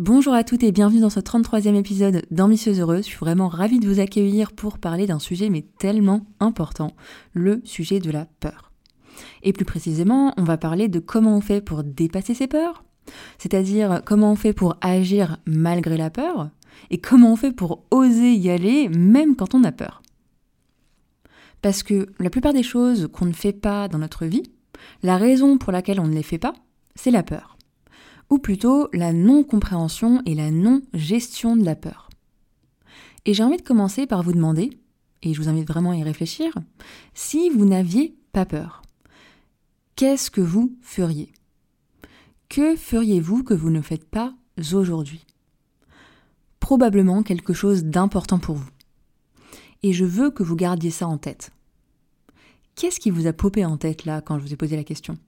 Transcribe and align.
Bonjour 0.00 0.32
à 0.32 0.44
toutes 0.44 0.62
et 0.62 0.72
bienvenue 0.72 1.00
dans 1.00 1.10
ce 1.10 1.20
33e 1.20 1.74
épisode 1.74 2.22
d'Ambitieuse 2.30 2.80
Heureuse. 2.80 3.04
Je 3.04 3.10
suis 3.10 3.18
vraiment 3.18 3.48
ravie 3.48 3.80
de 3.80 3.86
vous 3.86 4.00
accueillir 4.00 4.52
pour 4.52 4.78
parler 4.78 5.06
d'un 5.06 5.18
sujet 5.18 5.50
mais 5.50 5.66
tellement 5.78 6.24
important, 6.40 6.94
le 7.34 7.60
sujet 7.64 8.00
de 8.00 8.10
la 8.10 8.24
peur. 8.24 8.72
Et 9.42 9.52
plus 9.52 9.66
précisément, 9.66 10.32
on 10.38 10.42
va 10.42 10.56
parler 10.56 10.88
de 10.88 11.00
comment 11.00 11.36
on 11.36 11.42
fait 11.42 11.60
pour 11.60 11.84
dépasser 11.84 12.32
ses 12.32 12.46
peurs, 12.46 12.82
c'est-à-dire 13.36 14.00
comment 14.06 14.32
on 14.32 14.36
fait 14.36 14.54
pour 14.54 14.78
agir 14.80 15.36
malgré 15.44 15.98
la 15.98 16.08
peur, 16.08 16.48
et 16.88 16.96
comment 16.96 17.34
on 17.34 17.36
fait 17.36 17.52
pour 17.52 17.84
oser 17.90 18.32
y 18.32 18.48
aller 18.48 18.88
même 18.88 19.36
quand 19.36 19.54
on 19.54 19.64
a 19.64 19.70
peur. 19.70 20.00
Parce 21.60 21.82
que 21.82 22.06
la 22.18 22.30
plupart 22.30 22.54
des 22.54 22.62
choses 22.62 23.10
qu'on 23.12 23.26
ne 23.26 23.34
fait 23.34 23.52
pas 23.52 23.86
dans 23.86 23.98
notre 23.98 24.24
vie, 24.24 24.44
la 25.02 25.18
raison 25.18 25.58
pour 25.58 25.72
laquelle 25.72 26.00
on 26.00 26.06
ne 26.06 26.14
les 26.14 26.22
fait 26.22 26.38
pas, 26.38 26.54
c'est 26.94 27.10
la 27.10 27.22
peur. 27.22 27.49
Ou 28.30 28.38
plutôt 28.38 28.88
la 28.92 29.12
non-compréhension 29.12 30.22
et 30.24 30.34
la 30.34 30.50
non-gestion 30.50 31.56
de 31.56 31.64
la 31.64 31.74
peur. 31.74 32.08
Et 33.26 33.34
j'ai 33.34 33.42
envie 33.42 33.58
de 33.58 33.62
commencer 33.62 34.06
par 34.06 34.22
vous 34.22 34.32
demander, 34.32 34.78
et 35.22 35.34
je 35.34 35.42
vous 35.42 35.48
invite 35.48 35.68
vraiment 35.68 35.90
à 35.90 35.96
y 35.96 36.02
réfléchir, 36.02 36.54
si 37.12 37.50
vous 37.50 37.66
n'aviez 37.66 38.16
pas 38.32 38.46
peur 38.46 38.80
qu'est-ce 40.00 40.30
que 40.30 40.40
vous 40.40 40.74
feriez? 40.80 41.30
Que 42.48 42.74
feriez-vous 42.74 43.44
que 43.44 43.52
vous 43.52 43.68
ne 43.68 43.82
faites 43.82 44.08
pas 44.08 44.34
aujourd'hui? 44.72 45.26
Probablement 46.58 47.22
quelque 47.22 47.52
chose 47.52 47.84
d'important 47.84 48.38
pour 48.38 48.56
vous. 48.56 48.70
Et 49.82 49.92
je 49.92 50.06
veux 50.06 50.30
que 50.30 50.42
vous 50.42 50.56
gardiez 50.56 50.90
ça 50.90 51.06
en 51.06 51.18
tête. 51.18 51.52
Qu'est-ce 52.76 52.98
qui 52.98 53.10
vous 53.10 53.26
a 53.26 53.34
popé 53.34 53.66
en 53.66 53.76
tête 53.76 54.06
là 54.06 54.22
quand 54.22 54.38
je 54.38 54.44
vous 54.44 54.54
ai 54.54 54.56
posé 54.56 54.74
la 54.74 54.84
question? 54.84 55.18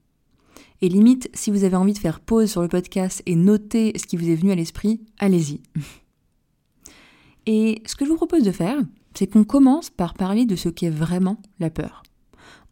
Et 0.83 0.89
limite, 0.89 1.31
si 1.33 1.53
vous 1.53 1.63
avez 1.63 1.77
envie 1.77 1.93
de 1.93 1.99
faire 1.99 2.19
pause 2.19 2.51
sur 2.51 2.61
le 2.61 2.67
podcast 2.67 3.23
et 3.25 3.37
noter 3.37 3.93
ce 3.97 4.05
qui 4.05 4.17
vous 4.17 4.29
est 4.29 4.35
venu 4.35 4.51
à 4.51 4.57
l'esprit, 4.57 5.01
allez-y. 5.21 5.61
Et 7.47 7.83
ce 7.87 7.95
que 7.95 8.05
je 8.05 8.11
vous 8.11 8.17
propose 8.17 8.43
de 8.43 8.51
faire, 8.51 8.79
c'est 9.15 9.29
qu'on 9.29 9.45
commence 9.45 9.91
par 9.91 10.15
parler 10.15 10.45
de 10.45 10.57
ce 10.57 10.69
qu'est 10.69 10.91
vraiment 10.91 11.39
la 11.61 11.71
peur 11.71 12.03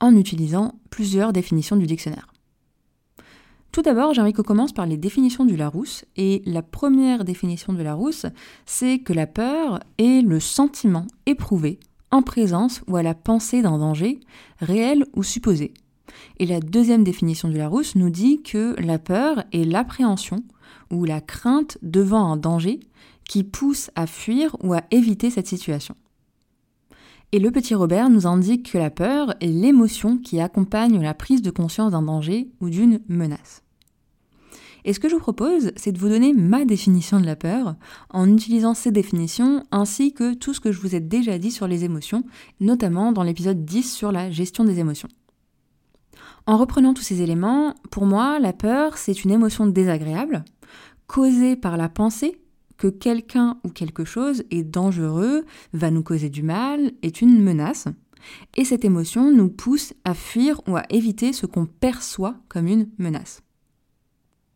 en 0.01 0.17
utilisant 0.17 0.75
plusieurs 0.91 1.33
définitions 1.33 1.77
du 1.77 1.87
dictionnaire. 1.87 2.27
Tout 3.71 3.83
d'abord, 3.83 4.13
j'ai 4.13 4.23
envie 4.23 4.33
qu'on 4.33 4.43
commence 4.43 4.73
par 4.73 4.87
les 4.87 4.97
définitions 4.97 5.45
du 5.45 5.57
Larousse, 5.57 6.05
et 6.17 6.43
la 6.47 6.63
première 6.63 7.25
définition 7.25 7.73
de 7.73 7.83
Larousse, 7.83 8.27
c'est 8.67 8.99
que 8.99 9.13
la 9.13 9.29
peur 9.29 9.79
est 9.99 10.23
le 10.23 10.41
sentiment 10.41 11.07
éprouvé 11.27 11.79
en 12.11 12.23
présence 12.23 12.83
ou 12.89 12.97
à 12.97 13.05
la 13.05 13.15
pensée 13.15 13.63
d'un 13.63 13.79
danger, 13.79 14.19
réel 14.59 15.07
ou 15.15 15.23
supposé. 15.23 15.73
Et 16.39 16.47
la 16.47 16.61
deuxième 16.61 17.05
définition 17.05 17.49
du 17.49 17.59
Larousse 17.59 17.95
nous 17.95 18.11
dit 18.11 18.43
que 18.43 18.75
la 18.79 18.99
peur 18.99 19.45
est 19.53 19.65
l'appréhension 19.65 20.43
ou 20.91 21.05
la 21.05 21.21
crainte 21.21 21.79
devant 21.83 22.31
un 22.31 22.37
danger 22.37 22.81
qui 23.25 23.45
pousse 23.45 23.91
à 23.95 24.07
fuir 24.07 24.57
ou 24.63 24.75
à 24.75 24.83
éviter 24.91 25.31
cette 25.31 25.47
situation. 25.47 25.95
Et 27.33 27.39
le 27.39 27.53
petit 27.53 27.77
Robert 27.77 28.11
nous 28.11 28.27
indique 28.27 28.73
que 28.73 28.79
la 28.79 28.91
peur 28.91 29.35
est 29.41 29.47
l'émotion 29.47 30.19
qui 30.19 30.41
accompagne 30.41 31.01
la 31.01 31.15
prise 31.15 31.43
de 31.43 31.51
conscience 31.51 31.93
d'un 31.93 32.03
danger 32.03 32.51
ou 32.61 32.71
d'une 32.71 33.01
menace. 33.09 33.63
Et 34.85 34.93
ce 34.93 35.01
que 35.01 35.09
je 35.09 35.15
vous 35.15 35.21
propose, 35.21 35.73
c'est 35.77 35.93
de 35.93 35.99
vous 35.99 36.09
donner 36.09 36.33
ma 36.33 36.65
définition 36.65 37.21
de 37.21 37.27
la 37.27 37.37
peur 37.37 37.77
en 38.09 38.33
utilisant 38.33 38.75
ces 38.75 38.91
définitions 38.91 39.65
ainsi 39.71 40.13
que 40.13 40.35
tout 40.35 40.55
ce 40.55 40.61
que 40.61 40.73
je 40.73 40.81
vous 40.81 40.95
ai 40.95 41.01
déjà 41.01 41.39
dit 41.39 41.51
sur 41.51 41.69
les 41.69 41.85
émotions, 41.85 42.25
notamment 42.61 43.13
dans 43.13 43.23
l'épisode 43.23 43.65
10 43.65 43.93
sur 43.93 44.11
la 44.11 44.31
gestion 44.31 44.65
des 44.65 44.81
émotions. 44.81 45.09
En 46.47 46.57
reprenant 46.57 46.95
tous 46.95 47.03
ces 47.03 47.23
éléments, 47.23 47.75
pour 47.91 48.07
moi, 48.07 48.39
la 48.39 48.53
peur, 48.53 48.99
c'est 48.99 49.25
une 49.25 49.31
émotion 49.31 49.67
désagréable, 49.67 50.45
causée 51.07 51.57
par 51.57 51.77
la 51.77 51.89
pensée 51.89 52.41
que 52.77 52.89
quelqu'un 52.89 53.59
ou 53.63 53.69
quelque 53.69 54.05
chose 54.05 54.43
est 54.51 54.63
dangereux, 54.63 55.45
va 55.75 55.91
nous 55.91 56.03
causer 56.03 56.31
du 56.31 56.43
mal, 56.43 56.93
est 57.03 57.21
une 57.21 57.43
menace. 57.43 57.89
Et 58.57 58.65
cette 58.65 58.85
émotion 58.85 59.31
nous 59.31 59.49
pousse 59.51 59.93
à 60.05 60.15
fuir 60.15 60.63
ou 60.67 60.77
à 60.77 60.85
éviter 60.89 61.33
ce 61.33 61.47
qu'on 61.47 61.67
perçoit 61.67 62.37
comme 62.49 62.67
une 62.67 62.89
menace. 62.99 63.43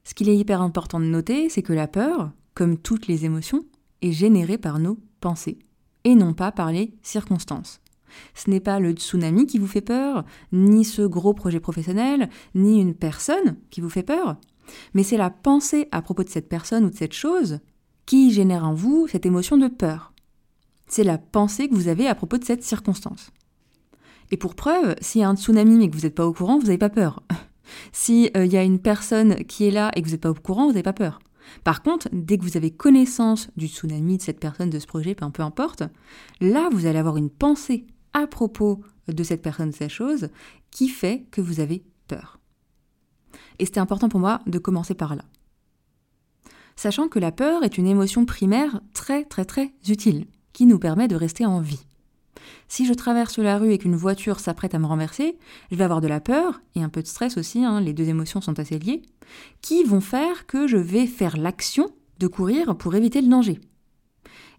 Ce 0.05 0.15
qu'il 0.15 0.29
est 0.29 0.37
hyper 0.37 0.63
important 0.63 1.01
de 1.01 1.07
noter, 1.07 1.49
c'est 1.49 1.63
que 1.63 1.73
la 1.73 1.87
peur, 1.87 2.31
comme 2.55 2.79
toutes 2.79 3.09
les 3.09 3.25
émotions, 3.25 3.65
est 4.01 4.13
générée 4.13 4.59
par 4.59 4.79
nos 4.79 4.99
pensées, 5.21 5.59
et 6.05 6.15
non 6.15 6.35
pas 6.35 6.53
par 6.53 6.73
les 6.73 6.95
circonstances. 7.03 7.81
Ce 8.35 8.51
n'est 8.51 8.61
pas 8.61 8.81
le 8.81 8.93
tsunami 8.93 9.47
qui 9.47 9.59
vous 9.59 9.67
fait 9.67 9.81
peur, 9.81 10.25
ni 10.53 10.85
ce 10.85 11.03
gros 11.03 11.35
projet 11.35 11.61
professionnel, 11.61 12.29
ni 12.55 12.81
une 12.81 12.95
personne 12.95 13.57
qui 13.71 13.81
vous 13.81 13.91
fait 13.91 14.03
peur, 14.03 14.37
mais 14.95 15.03
c'est 15.03 15.17
la 15.17 15.31
pensée 15.31 15.89
à 15.93 16.03
propos 16.03 16.25
de 16.25 16.29
cette 16.29 16.49
personne 16.49 16.85
ou 16.85 16.91
de 16.91 16.97
cette 16.97 17.13
chose 17.13 17.61
qui 18.07 18.33
génère 18.33 18.65
en 18.65 18.75
vous 18.75 19.07
cette 19.09 19.27
émotion 19.27 19.57
de 19.57 19.69
peur. 19.69 20.13
C'est 20.87 21.05
la 21.05 21.19
pensée 21.19 21.69
que 21.69 21.75
vous 21.75 21.89
avez 21.89 22.07
à 22.07 22.15
propos 22.15 22.39
de 22.39 22.45
cette 22.45 22.63
circonstance. 22.63 23.31
Et 24.31 24.37
pour 24.37 24.55
preuve, 24.55 24.95
s'il 25.01 25.21
y 25.21 25.25
a 25.25 25.29
un 25.29 25.37
tsunami 25.37 25.77
mais 25.77 25.89
que 25.89 25.97
vous 25.97 26.03
n'êtes 26.03 26.15
pas 26.15 26.27
au 26.27 26.33
courant, 26.33 26.59
vous 26.59 26.67
n'avez 26.67 26.79
pas 26.79 26.91
peur. 26.91 27.23
S'il 27.93 28.31
euh, 28.37 28.45
y 28.45 28.57
a 28.57 28.63
une 28.63 28.79
personne 28.79 29.37
qui 29.45 29.67
est 29.67 29.71
là 29.71 29.91
et 29.95 30.03
que 30.03 30.07
vous 30.07 30.13
n'êtes 30.13 30.21
pas 30.21 30.31
au 30.31 30.35
courant, 30.35 30.67
vous 30.67 30.73
n'avez 30.73 30.83
pas 30.83 30.93
peur. 30.93 31.19
Par 31.63 31.83
contre, 31.83 32.09
dès 32.13 32.39
que 32.39 32.43
vous 32.43 32.57
avez 32.57 32.71
connaissance 32.71 33.49
du 33.57 33.69
tsunami, 33.69 34.19
de 34.19 34.23
cette 34.23 34.41
personne, 34.41 34.71
de 34.71 34.79
ce 34.79 34.87
projet, 34.87 35.15
peu 35.15 35.25
importe, 35.43 35.83
là, 36.41 36.69
vous 36.73 36.87
allez 36.87 36.99
avoir 36.99 37.17
une 37.17 37.31
pensée 37.31 37.87
à 38.15 38.27
propos 38.27 38.81
de 39.09 39.23
cette 39.23 39.43
personne, 39.43 39.73
cette 39.73 39.91
chose, 39.91 40.29
qui 40.71 40.89
fait 40.89 41.27
que 41.31 41.41
vous 41.41 41.61
avez 41.61 41.85
peur. 42.09 42.41
Et 43.59 43.67
c'était 43.67 43.81
important 43.81 44.09
pour 44.09 44.21
moi 44.21 44.41
de 44.47 44.59
commencer 44.59 44.95
par 44.95 45.15
là 45.15 45.25
sachant 46.77 47.09
que 47.09 47.19
la 47.19 47.33
peur 47.33 47.63
est 47.65 47.79
une 47.79 47.87
émotion 47.87 48.25
primaire 48.25 48.81
très 48.93 49.25
très 49.25 49.45
très 49.45 49.73
utile, 49.89 50.27
qui 50.53 50.67
nous 50.67 50.79
permet 50.79 51.09
de 51.09 51.17
rester 51.17 51.47
en 51.47 51.61
vie. 51.61 51.85
Si 52.69 52.87
je 52.87 52.95
traverse 52.95 53.39
la 53.39 53.59
rue 53.59 53.73
et 53.73 53.79
qu'une 53.79 53.97
voiture 53.97 54.41
s'apprête 54.41 54.75
à 54.75 54.79
me 54.79 54.87
renverser, 54.87 55.39
je 55.71 55.77
vais 55.77 55.85
avoir 55.85 56.01
de 56.01 56.09
la 56.09 56.21
peur 56.21 56.61
et 56.75 56.83
un 56.83 56.89
peu 56.89 57.03
de 57.03 57.07
stress 57.07 57.37
aussi, 57.37 57.65
hein, 57.65 57.81
les 57.81 57.93
deux 57.93 58.09
émotions 58.09 58.41
sont 58.41 58.59
assez 58.59 58.79
liées, 58.79 59.03
qui 59.63 59.85
vont 59.85 60.01
faire 60.01 60.47
que 60.47 60.67
je 60.67 60.77
vais 60.77 61.07
faire 61.07 61.37
l'action 61.37 61.91
de 62.19 62.27
courir 62.27 62.77
pour 62.77 62.95
éviter 62.95 63.21
le 63.21 63.29
danger. 63.29 63.61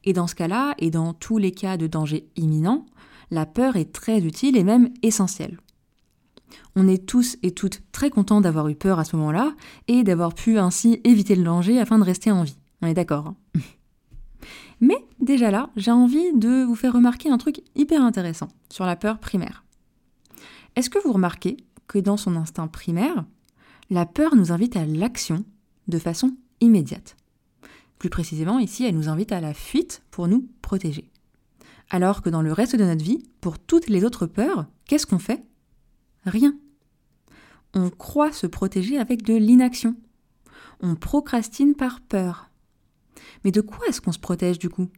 Et 0.04 0.14
dans 0.14 0.28
ce 0.28 0.36
cas-là, 0.36 0.76
et 0.78 0.92
dans 0.92 1.14
tous 1.14 1.38
les 1.38 1.52
cas 1.52 1.78
de 1.78 1.88
danger 1.88 2.28
imminent, 2.36 2.86
la 3.32 3.46
peur 3.46 3.76
est 3.76 3.92
très 3.92 4.20
utile 4.20 4.58
et 4.58 4.64
même 4.64 4.92
essentielle. 5.02 5.60
On 6.76 6.88
est 6.88 7.06
tous 7.06 7.38
et 7.44 7.52
toutes 7.52 7.82
très 7.92 8.10
contents 8.10 8.42
d'avoir 8.42 8.68
eu 8.68 8.76
peur 8.76 9.00
à 9.00 9.06
ce 9.06 9.16
moment-là 9.16 9.56
et 9.88 10.04
d'avoir 10.04 10.34
pu 10.34 10.58
ainsi 10.58 11.02
éviter 11.04 11.36
le 11.36 11.44
danger 11.44 11.80
afin 11.80 11.98
de 11.98 12.04
rester 12.04 12.32
en 12.32 12.44
vie. 12.44 12.58
On 12.82 12.88
est 12.88 12.94
d'accord. 12.94 13.28
Hein? 13.28 13.36
Mais 14.82 14.98
déjà 15.20 15.52
là, 15.52 15.70
j'ai 15.78 15.92
envie 15.92 16.34
de 16.34 16.64
vous 16.64 16.76
faire 16.76 16.94
remarquer 16.94 17.30
un 17.30 17.38
truc 17.38 17.62
hyper 17.76 18.02
intéressant 18.02 18.50
sur 18.70 18.86
la 18.86 18.96
peur 18.96 19.20
primaire. 19.20 19.64
Est-ce 20.76 20.90
que 20.90 21.00
vous 21.00 21.14
remarquez 21.14 21.58
que 21.88 22.00
dans 22.00 22.18
son 22.18 22.36
instinct 22.36 22.68
primaire, 22.68 23.26
la 23.90 24.06
peur 24.06 24.36
nous 24.36 24.52
invite 24.52 24.76
à 24.76 24.86
l'action 24.86 25.46
de 25.88 26.00
façon 26.00 26.36
immédiate? 26.60 27.16
Plus 28.00 28.10
précisément, 28.10 28.60
ici, 28.60 28.84
elle 28.84 28.96
nous 28.96 29.08
invite 29.08 29.32
à 29.32 29.40
la 29.40 29.54
fuite 29.54 30.04
pour 30.12 30.28
nous 30.28 30.50
protéger. 30.62 31.10
Alors 31.90 32.22
que 32.22 32.30
dans 32.30 32.42
le 32.42 32.52
reste 32.52 32.76
de 32.76 32.84
notre 32.84 33.04
vie, 33.04 33.24
pour 33.42 33.60
toutes 33.60 33.90
les 33.90 34.04
autres 34.04 34.26
peurs, 34.26 34.66
qu'est-ce 34.86 35.06
qu'on 35.06 35.20
fait? 35.20 35.44
Rien. 36.26 36.56
On 37.74 37.90
croit 37.90 38.32
se 38.32 38.48
protéger 38.48 38.98
avec 38.98 39.24
de 39.24 39.36
l'inaction. 39.36 39.96
On 40.82 40.96
procrastine 40.96 41.76
par 41.76 42.02
peur. 42.02 42.50
Mais 43.44 43.52
de 43.52 43.62
quoi 43.62 43.86
est-ce 43.88 44.02
qu'on 44.02 44.12
se 44.12 44.20
protège 44.20 44.60
du 44.60 44.70
coup? 44.70 44.90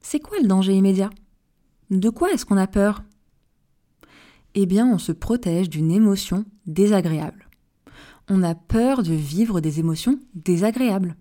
C'est 0.00 0.20
quoi 0.20 0.38
le 0.40 0.48
danger 0.48 0.74
immédiat? 0.74 1.10
De 1.90 2.10
quoi 2.10 2.32
est-ce 2.32 2.46
qu'on 2.46 2.56
a 2.56 2.66
peur? 2.66 3.02
Eh 4.54 4.66
bien, 4.66 4.88
on 4.88 4.98
se 4.98 5.12
protège 5.12 5.68
d'une 5.68 5.90
émotion 5.90 6.44
désagréable. 6.66 7.48
On 8.28 8.42
a 8.42 8.54
peur 8.54 9.02
de 9.02 9.12
vivre 9.12 9.60
des 9.60 9.80
émotions 9.80 10.18
désagréables. 10.34 11.16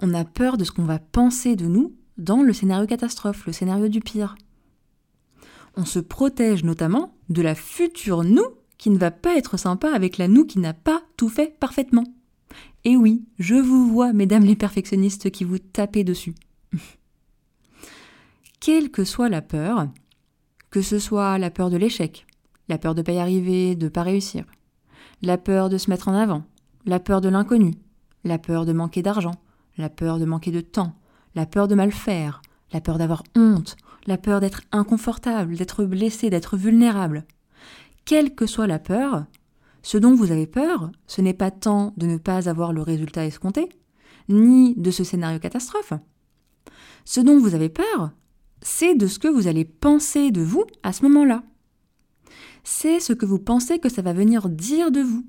On 0.00 0.12
a 0.12 0.24
peur 0.24 0.56
de 0.56 0.64
ce 0.64 0.72
qu'on 0.72 0.84
va 0.84 0.98
penser 0.98 1.54
de 1.54 1.66
nous 1.66 1.94
dans 2.18 2.42
le 2.42 2.52
scénario 2.52 2.86
catastrophe, 2.86 3.46
le 3.46 3.52
scénario 3.52 3.88
du 3.88 4.00
pire 4.00 4.36
on 5.76 5.84
se 5.84 5.98
protège 5.98 6.64
notamment 6.64 7.14
de 7.28 7.42
la 7.42 7.54
future 7.54 8.24
nous 8.24 8.46
qui 8.78 8.90
ne 8.90 8.98
va 8.98 9.10
pas 9.10 9.36
être 9.36 9.56
sympa 9.56 9.90
avec 9.92 10.18
la 10.18 10.28
nous 10.28 10.44
qui 10.44 10.58
n'a 10.58 10.74
pas 10.74 11.02
tout 11.16 11.28
fait 11.28 11.56
parfaitement. 11.58 12.04
Et 12.84 12.96
oui, 12.96 13.24
je 13.38 13.54
vous 13.54 13.88
vois, 13.88 14.12
mesdames 14.12 14.44
les 14.44 14.56
perfectionnistes, 14.56 15.30
qui 15.30 15.44
vous 15.44 15.58
tapez 15.58 16.02
dessus. 16.02 16.34
Quelle 18.60 18.90
que 18.90 19.04
soit 19.04 19.28
la 19.28 19.40
peur, 19.40 19.88
que 20.70 20.82
ce 20.82 20.98
soit 20.98 21.38
la 21.38 21.50
peur 21.50 21.70
de 21.70 21.76
l'échec, 21.76 22.26
la 22.68 22.78
peur 22.78 22.94
de 22.94 23.00
ne 23.00 23.04
pas 23.04 23.12
y 23.12 23.18
arriver, 23.18 23.76
de 23.76 23.84
ne 23.84 23.90
pas 23.90 24.02
réussir, 24.02 24.44
la 25.22 25.38
peur 25.38 25.68
de 25.68 25.78
se 25.78 25.90
mettre 25.90 26.08
en 26.08 26.14
avant, 26.14 26.44
la 26.84 26.98
peur 26.98 27.20
de 27.20 27.28
l'inconnu, 27.28 27.74
la 28.24 28.38
peur 28.38 28.66
de 28.66 28.72
manquer 28.72 29.02
d'argent, 29.02 29.34
la 29.78 29.88
peur 29.88 30.18
de 30.18 30.24
manquer 30.24 30.50
de 30.50 30.60
temps, 30.60 30.94
la 31.34 31.46
peur 31.46 31.68
de 31.68 31.74
mal 31.74 31.92
faire, 31.92 32.42
la 32.72 32.80
peur 32.80 32.98
d'avoir 32.98 33.22
honte, 33.36 33.76
la 34.06 34.18
peur 34.18 34.40
d'être 34.40 34.62
inconfortable, 34.72 35.56
d'être 35.56 35.84
blessé, 35.84 36.30
d'être 36.30 36.56
vulnérable. 36.56 37.24
Quelle 38.04 38.34
que 38.34 38.46
soit 38.46 38.66
la 38.66 38.78
peur, 38.78 39.26
ce 39.82 39.98
dont 39.98 40.14
vous 40.14 40.32
avez 40.32 40.46
peur, 40.46 40.90
ce 41.06 41.20
n'est 41.20 41.34
pas 41.34 41.50
tant 41.50 41.92
de 41.96 42.06
ne 42.06 42.16
pas 42.18 42.48
avoir 42.48 42.72
le 42.72 42.82
résultat 42.82 43.26
escompté, 43.26 43.68
ni 44.28 44.74
de 44.76 44.90
ce 44.90 45.04
scénario 45.04 45.38
catastrophe. 45.38 45.92
Ce 47.04 47.20
dont 47.20 47.38
vous 47.38 47.54
avez 47.54 47.68
peur, 47.68 48.12
c'est 48.60 48.94
de 48.94 49.06
ce 49.06 49.18
que 49.18 49.28
vous 49.28 49.48
allez 49.48 49.64
penser 49.64 50.30
de 50.30 50.40
vous 50.40 50.64
à 50.82 50.92
ce 50.92 51.02
moment-là. 51.04 51.42
C'est 52.64 53.00
ce 53.00 53.12
que 53.12 53.26
vous 53.26 53.40
pensez 53.40 53.80
que 53.80 53.88
ça 53.88 54.02
va 54.02 54.12
venir 54.12 54.48
dire 54.48 54.92
de 54.92 55.00
vous, 55.00 55.24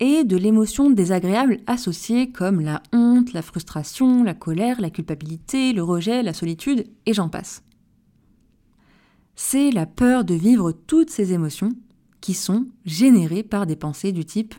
et 0.00 0.24
de 0.24 0.36
l'émotion 0.36 0.90
désagréable 0.90 1.60
associée 1.66 2.32
comme 2.32 2.60
la 2.60 2.82
honte, 2.92 3.32
la 3.32 3.42
frustration, 3.42 4.24
la 4.24 4.34
colère, 4.34 4.80
la 4.80 4.90
culpabilité, 4.90 5.72
le 5.72 5.82
rejet, 5.82 6.22
la 6.22 6.32
solitude, 6.32 6.86
et 7.06 7.12
j'en 7.12 7.28
passe. 7.28 7.62
C'est 9.36 9.70
la 9.70 9.86
peur 9.86 10.24
de 10.24 10.34
vivre 10.34 10.72
toutes 10.72 11.10
ces 11.10 11.32
émotions 11.32 11.72
qui 12.20 12.34
sont 12.34 12.66
générées 12.84 13.42
par 13.42 13.66
des 13.66 13.76
pensées 13.76 14.12
du 14.12 14.24
type 14.24 14.54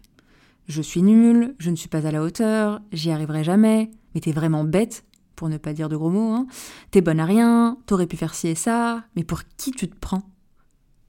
je 0.71 0.81
suis 0.81 1.01
nul, 1.01 1.55
je 1.57 1.69
ne 1.69 1.75
suis 1.75 1.89
pas 1.89 2.07
à 2.07 2.11
la 2.11 2.23
hauteur, 2.23 2.81
j'y 2.91 3.11
arriverai 3.11 3.43
jamais, 3.43 3.91
mais 4.13 4.21
t'es 4.21 4.31
vraiment 4.31 4.63
bête, 4.63 5.03
pour 5.35 5.49
ne 5.49 5.57
pas 5.57 5.73
dire 5.73 5.89
de 5.89 5.97
gros 5.97 6.09
mots, 6.09 6.33
hein. 6.33 6.47
t'es 6.91 7.01
bonne 7.01 7.19
à 7.19 7.25
rien, 7.25 7.77
t'aurais 7.87 8.07
pu 8.07 8.15
faire 8.15 8.33
ci 8.33 8.47
et 8.47 8.55
ça, 8.55 9.03
mais 9.15 9.23
pour 9.23 9.41
qui 9.57 9.71
tu 9.71 9.89
te 9.89 9.95
prends? 9.99 10.23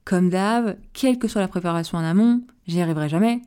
Comme 0.05 0.29
d'hab, 0.29 0.77
quelle 0.91 1.17
que 1.17 1.29
soit 1.29 1.41
la 1.41 1.47
préparation 1.47 1.97
en 1.97 2.03
amont, 2.03 2.41
j'y 2.67 2.81
arriverai 2.81 3.07
jamais, 3.07 3.41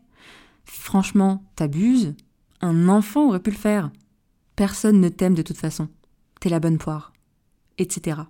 Franchement, 0.67 1.45
t'abuses 1.55 2.15
Un 2.61 2.89
enfant 2.89 3.29
aurait 3.29 3.41
pu 3.41 3.51
le 3.51 3.57
faire. 3.57 3.91
Personne 4.57 5.01
ne 5.01 5.09
t'aime 5.09 5.35
de 5.35 5.43
toute 5.43 5.57
façon. 5.57 5.89
T'es 6.41 6.49
la 6.49 6.61
bonne 6.61 6.79
poire. 6.79 7.13
Etc. 7.79 8.21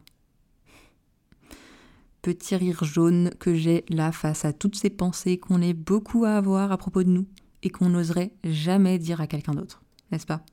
Petit 2.22 2.56
rire 2.56 2.84
jaune 2.84 3.30
que 3.38 3.54
j'ai 3.54 3.84
là 3.88 4.12
face 4.12 4.44
à 4.44 4.52
toutes 4.52 4.76
ces 4.76 4.90
pensées 4.90 5.38
qu'on 5.38 5.62
est 5.62 5.74
beaucoup 5.74 6.24
à 6.24 6.36
avoir 6.36 6.72
à 6.72 6.76
propos 6.76 7.02
de 7.02 7.10
nous 7.10 7.26
et 7.62 7.70
qu'on 7.70 7.88
n'oserait 7.88 8.32
jamais 8.44 8.98
dire 8.98 9.20
à 9.20 9.26
quelqu'un 9.26 9.54
d'autre, 9.54 9.82
n'est-ce 10.12 10.26
pas? 10.26 10.44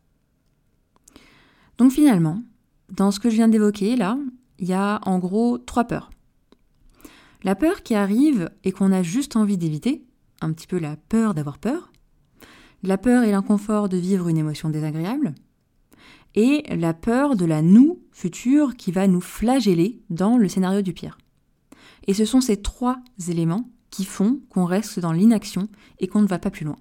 Donc 1.77 1.91
finalement, 1.91 2.41
dans 2.89 3.11
ce 3.11 3.19
que 3.19 3.29
je 3.29 3.35
viens 3.35 3.47
d'évoquer 3.47 3.95
là, 3.95 4.17
il 4.59 4.67
y 4.67 4.73
a 4.73 4.99
en 5.03 5.19
gros 5.19 5.57
trois 5.57 5.85
peurs. 5.85 6.11
La 7.43 7.55
peur 7.55 7.83
qui 7.83 7.95
arrive 7.95 8.49
et 8.63 8.71
qu'on 8.71 8.91
a 8.91 9.03
juste 9.03 9.35
envie 9.35 9.57
d'éviter, 9.57 10.05
un 10.43 10.51
petit 10.53 10.67
peu 10.67 10.77
la 10.77 10.95
peur 10.95 11.33
d'avoir 11.33 11.57
peur, 11.57 11.91
la 12.83 12.97
peur 12.97 13.23
et 13.23 13.31
l'inconfort 13.31 13.89
de 13.89 13.97
vivre 13.97 14.27
une 14.27 14.37
émotion 14.37 14.69
désagréable, 14.69 15.33
et 16.35 16.63
la 16.75 16.93
peur 16.93 17.35
de 17.35 17.45
la 17.45 17.61
nous 17.61 18.01
future 18.11 18.75
qui 18.75 18.91
va 18.91 19.07
nous 19.07 19.21
flageller 19.21 20.01
dans 20.09 20.37
le 20.37 20.47
scénario 20.47 20.81
du 20.81 20.93
pire. 20.93 21.17
Et 22.07 22.13
ce 22.13 22.25
sont 22.25 22.41
ces 22.41 22.57
trois 22.57 22.97
éléments 23.29 23.69
qui 23.89 24.03
font 24.03 24.39
qu'on 24.49 24.65
reste 24.65 24.99
dans 24.99 25.11
l'inaction 25.11 25.67
et 25.99 26.07
qu'on 26.07 26.21
ne 26.21 26.27
va 26.27 26.39
pas 26.39 26.49
plus 26.49 26.65
loin. 26.65 26.77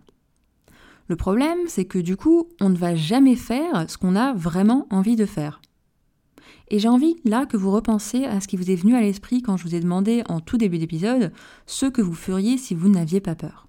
Le 1.08 1.16
problème, 1.16 1.58
c'est 1.68 1.84
que 1.84 1.98
du 1.98 2.16
coup, 2.16 2.48
on 2.60 2.70
ne 2.70 2.76
va 2.76 2.94
jamais 2.94 3.36
faire 3.36 3.88
ce 3.88 3.98
qu'on 3.98 4.16
a 4.16 4.32
vraiment 4.32 4.86
envie 4.90 5.16
de 5.16 5.26
faire. 5.26 5.60
Et 6.68 6.78
j'ai 6.78 6.88
envie 6.88 7.16
là 7.24 7.46
que 7.46 7.56
vous 7.56 7.70
repensiez 7.70 8.26
à 8.26 8.40
ce 8.40 8.48
qui 8.48 8.56
vous 8.56 8.70
est 8.70 8.76
venu 8.76 8.94
à 8.94 9.00
l'esprit 9.00 9.42
quand 9.42 9.56
je 9.56 9.64
vous 9.64 9.74
ai 9.74 9.80
demandé 9.80 10.22
en 10.28 10.40
tout 10.40 10.56
début 10.56 10.78
d'épisode 10.78 11.32
ce 11.66 11.86
que 11.86 12.02
vous 12.02 12.14
feriez 12.14 12.56
si 12.56 12.74
vous 12.74 12.88
n'aviez 12.88 13.20
pas 13.20 13.34
peur. 13.34 13.68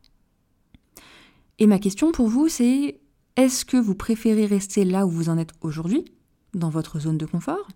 Et 1.59 1.67
ma 1.67 1.79
question 1.79 2.11
pour 2.11 2.27
vous, 2.27 2.47
c'est 2.47 2.99
est-ce 3.35 3.65
que 3.65 3.77
vous 3.77 3.95
préférez 3.95 4.45
rester 4.45 4.85
là 4.85 5.05
où 5.05 5.09
vous 5.09 5.29
en 5.29 5.37
êtes 5.37 5.53
aujourd'hui, 5.61 6.05
dans 6.53 6.69
votre 6.69 6.99
zone 6.99 7.17
de 7.17 7.25
confort 7.25 7.67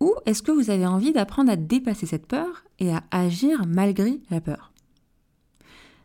Ou 0.00 0.14
est-ce 0.26 0.42
que 0.42 0.52
vous 0.52 0.70
avez 0.70 0.86
envie 0.86 1.12
d'apprendre 1.12 1.50
à 1.50 1.56
dépasser 1.56 2.06
cette 2.06 2.26
peur 2.26 2.64
et 2.78 2.92
à 2.92 3.04
agir 3.10 3.64
malgré 3.66 4.20
la 4.30 4.40
peur? 4.40 4.72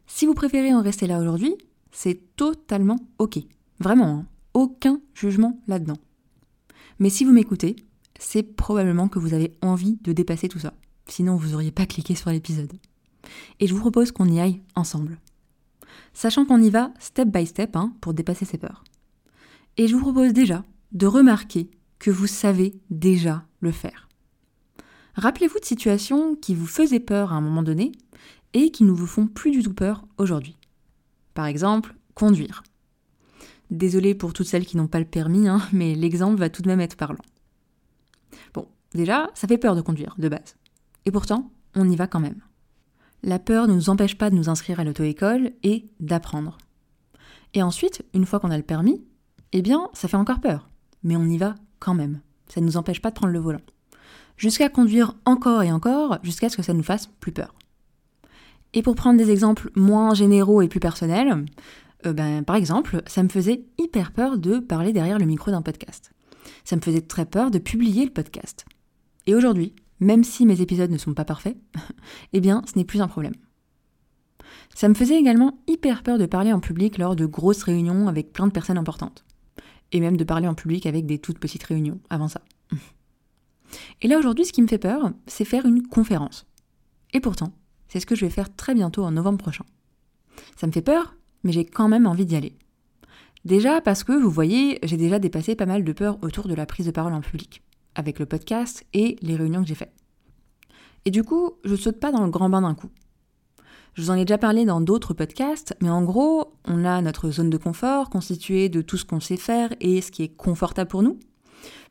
Si 0.06 0.26
vous 0.26 0.34
préférez 0.34 0.74
en 0.74 0.82
rester 0.82 1.08
là 1.08 1.20
aujourd'hui, 1.20 1.56
c'est 1.92 2.36
totalement 2.36 2.98
OK. 3.20 3.40
Vraiment, 3.80 4.20
hein. 4.20 4.26
aucun 4.54 5.00
jugement 5.14 5.60
là-dedans. 5.68 5.98
Mais 7.00 7.10
si 7.10 7.26
vous 7.26 7.32
m'écoutez, 7.32 7.76
c'est 8.20 8.44
probablement 8.44 9.08
que 9.08 9.20
vous 9.20 9.34
avez 9.34 9.54
envie 9.62 9.98
de 10.02 10.14
dépasser 10.14 10.48
tout 10.48 10.60
ça. 10.60 10.74
Sinon, 11.08 11.36
vous 11.36 11.50
n'auriez 11.50 11.72
pas 11.72 11.86
cliqué 11.86 12.16
sur 12.16 12.30
l'épisode. 12.30 12.74
Et 13.60 13.68
je 13.68 13.74
vous 13.74 13.80
propose 13.80 14.12
qu'on 14.12 14.28
y 14.28 14.40
aille 14.40 14.62
ensemble. 14.76 15.20
Sachant 16.14 16.46
qu'on 16.46 16.62
y 16.62 16.70
va 16.70 16.92
step 17.00 17.30
by 17.30 17.46
step 17.46 17.76
hein, 17.76 17.94
pour 18.02 18.14
dépasser 18.14 18.46
ses 18.46 18.58
peurs. 18.58 18.84
Et 19.78 19.88
je 19.88 19.96
vous 19.96 20.02
propose 20.02 20.34
déjà 20.34 20.64
de 20.92 21.06
remarquer 21.06 21.70
que 22.00 22.12
vous 22.12 22.28
savez 22.28 22.80
déjà 22.90 23.46
le 23.60 23.72
faire. 23.72 24.08
Rappelez-vous 25.16 25.60
de 25.60 25.66
situations 25.66 26.36
qui 26.36 26.54
vous 26.56 26.68
faisaient 26.68 27.00
peur 27.00 27.34
à 27.34 27.36
un 27.36 27.42
moment 27.42 27.64
donné 27.64 27.92
et 28.54 28.72
qui 28.72 28.84
ne 28.84 28.92
vous 28.92 29.08
font 29.08 29.28
plus 29.28 29.52
du 29.52 29.64
tout 29.64 29.74
peur 29.74 30.06
aujourd'hui. 30.18 30.58
Par 31.34 31.46
exemple, 31.46 31.96
conduire. 32.14 32.64
Désolée 33.70 34.16
pour 34.16 34.34
toutes 34.34 34.48
celles 34.48 34.66
qui 34.66 34.78
n'ont 34.78 34.88
pas 34.88 35.00
le 35.00 35.06
permis, 35.06 35.48
hein, 35.48 35.62
mais 35.74 35.96
l'exemple 35.96 36.40
va 36.40 36.50
tout 36.50 36.62
de 36.62 36.68
même 36.68 36.80
être 36.80 36.96
parlant. 36.96 37.24
Déjà, 38.98 39.30
ça 39.36 39.48
fait 39.48 39.60
peur 39.60 39.76
de 39.76 39.82
conduire, 39.82 40.16
de 40.18 40.28
base. 40.28 40.56
Et 41.06 41.12
pourtant, 41.12 41.52
on 41.76 41.88
y 41.88 41.96
va 41.96 42.08
quand 42.08 42.20
même. 42.20 42.42
La 43.22 43.38
peur 43.38 43.68
ne 43.68 43.76
nous 43.76 43.92
empêche 43.92 44.18
pas 44.18 44.32
de 44.32 44.36
nous 44.36 44.50
inscrire 44.50 44.80
à 44.80 44.84
l'auto-école 44.84 45.52
et 45.62 45.86
d'apprendre. 46.00 46.58
Et 47.54 47.62
ensuite, 47.62 48.04
une 48.16 48.26
fois 48.26 48.40
qu'on 48.40 48.50
a 48.50 48.58
le 48.58 48.64
permis, 48.64 49.06
eh 49.54 49.62
bien, 49.62 49.88
ça 49.94 50.08
fait 50.08 50.18
encore 50.18 50.40
peur. 50.40 50.68
Mais 51.04 51.16
on 51.16 51.26
y 51.26 51.38
va 51.38 51.54
quand 51.78 51.94
même. 51.94 52.22
Ça 52.48 52.60
ne 52.60 52.66
nous 52.66 52.76
empêche 52.76 53.00
pas 53.00 53.12
de 53.12 53.16
prendre 53.16 53.34
le 53.34 53.40
volant. 53.40 53.62
Jusqu'à 54.36 54.68
conduire 54.68 55.14
encore 55.26 55.62
et 55.62 55.72
encore, 55.72 56.18
jusqu'à 56.24 56.50
ce 56.50 56.58
que 56.58 56.64
ça 56.64 56.74
nous 56.74 56.82
fasse 56.82 57.06
plus 57.06 57.32
peur. 57.32 57.54
Et 58.74 58.82
pour 58.82 58.96
prendre 58.96 59.20
des 59.20 59.30
exemples 59.30 59.70
moins 59.76 60.16
généraux 60.16 60.64
et 60.64 60.68
plus 60.70 60.80
personnels, 60.80 61.46
euh, 62.08 62.14
ben, 62.14 62.44
par 62.44 62.56
exemple, 62.56 63.04
ça 63.06 63.22
me 63.22 63.30
faisait 63.30 63.64
hyper 63.78 64.12
peur 64.12 64.40
de 64.40 64.58
parler 64.58 64.92
derrière 64.92 65.20
le 65.20 65.26
micro 65.28 65.52
d'un 65.52 65.62
podcast 65.62 66.12
ça 66.68 66.76
me 66.76 66.82
faisait 66.82 67.02
très 67.02 67.26
peur 67.26 67.50
de 67.50 67.60
publier 67.60 68.06
le 68.06 68.12
podcast. 68.12 68.66
Et 69.28 69.36
aujourd'hui, 69.36 69.74
même 70.00 70.24
si 70.24 70.46
mes 70.46 70.62
épisodes 70.62 70.90
ne 70.90 70.98
sont 70.98 71.14
pas 71.14 71.26
parfaits, 71.26 71.58
eh 72.34 72.40
bien, 72.40 72.64
ce 72.66 72.78
n'est 72.78 72.86
plus 72.86 73.02
un 73.02 73.08
problème. 73.08 73.36
Ça 74.74 74.88
me 74.88 74.94
faisait 74.94 75.18
également 75.18 75.60
hyper 75.68 76.04
peur 76.04 76.18
de 76.18 76.26
parler 76.26 76.54
en 76.54 76.60
public 76.60 76.98
lors 76.98 77.16
de 77.16 77.26
grosses 77.26 77.64
réunions 77.64 78.08
avec 78.08 78.32
plein 78.32 78.48
de 78.48 78.52
personnes 78.52 78.78
importantes. 78.78 79.26
Et 79.92 80.00
même 80.00 80.18
de 80.18 80.24
parler 80.24 80.48
en 80.48 80.54
public 80.54 80.86
avec 80.86 81.06
des 81.06 81.20
toutes 81.20 81.40
petites 81.40 81.64
réunions 81.64 82.00
avant 82.10 82.28
ça. 82.28 82.42
Et 84.02 84.08
là 84.08 84.18
aujourd'hui, 84.18 84.46
ce 84.46 84.54
qui 84.54 84.62
me 84.62 84.68
fait 84.68 84.78
peur, 84.78 85.12
c'est 85.28 85.46
faire 85.46 85.66
une 85.66 85.88
conférence. 85.88 86.46
Et 87.14 87.20
pourtant, 87.20 87.54
c'est 87.88 88.00
ce 88.00 88.06
que 88.06 88.16
je 88.16 88.26
vais 88.26 88.32
faire 88.32 88.54
très 88.56 88.74
bientôt 88.74 89.04
en 89.04 89.12
novembre 89.12 89.40
prochain. 89.40 89.66
Ça 90.56 90.68
me 90.68 90.72
fait 90.72 90.82
peur, 90.82 91.16
mais 91.44 91.52
j'ai 91.52 91.66
quand 91.66 91.88
même 91.88 92.06
envie 92.06 92.26
d'y 92.26 92.36
aller. 92.36 92.54
Déjà 93.46 93.82
parce 93.82 94.04
que, 94.04 94.12
vous 94.12 94.30
voyez, 94.30 94.80
j'ai 94.84 94.98
déjà 94.98 95.20
dépassé 95.20 95.56
pas 95.56 95.66
mal 95.66 95.84
de 95.84 95.94
peurs 95.94 96.18
autour 96.22 96.48
de 96.48 96.54
la 96.54 96.66
prise 96.66 96.86
de 96.86 96.92
parole 96.92 97.14
en 97.14 97.22
public, 97.22 97.62
avec 97.98 98.20
le 98.20 98.26
podcast 98.26 98.86
et 98.94 99.18
les 99.22 99.36
réunions 99.36 99.62
que 99.62 99.68
j'ai 99.68 99.76
faites. 99.76 99.94
Et 101.04 101.12
du 101.12 101.24
coup, 101.24 101.54
je 101.66 101.76
saute 101.76 102.00
pas 102.00 102.12
dans 102.12 102.24
le 102.24 102.30
grand 102.30 102.50
bain 102.50 102.62
d'un 102.62 102.76
coup. 102.76 102.90
Je 103.94 104.04
vous 104.04 104.12
en 104.12 104.16
ai 104.16 104.26
déjà 104.26 104.38
parlé 104.38 104.64
dans 104.64 104.80
d'autres 104.80 105.16
podcasts, 105.16 105.76
mais 105.82 105.90
en 105.90 106.04
gros, 106.04 106.54
on 106.66 106.86
a 106.86 107.02
notre 107.02 107.32
zone 107.32 107.50
de 107.50 107.58
confort 107.58 108.12
constituée 108.12 108.70
de 108.70 108.82
tout 108.82 108.96
ce 108.96 109.06
qu'on 109.06 109.20
sait 109.20 109.38
faire 109.38 109.74
et 109.82 110.02
ce 110.02 110.12
qui 110.12 110.22
est 110.22 110.36
confortable 110.36 110.90
pour 110.90 111.02
nous. 111.02 111.18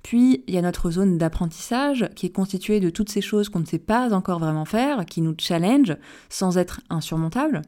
Puis, 0.04 0.44
il 0.46 0.54
y 0.54 0.58
a 0.58 0.62
notre 0.62 0.90
zone 0.92 1.18
d'apprentissage 1.18 2.08
qui 2.14 2.26
est 2.26 2.30
constituée 2.30 2.78
de 2.78 2.90
toutes 2.90 3.10
ces 3.10 3.20
choses 3.20 3.48
qu'on 3.48 3.58
ne 3.58 3.66
sait 3.66 3.80
pas 3.80 4.14
encore 4.14 4.38
vraiment 4.38 4.64
faire, 4.64 5.04
qui 5.04 5.20
nous 5.20 5.34
challenge 5.36 5.96
sans 6.28 6.58
être 6.58 6.80
insurmontables. 6.90 7.62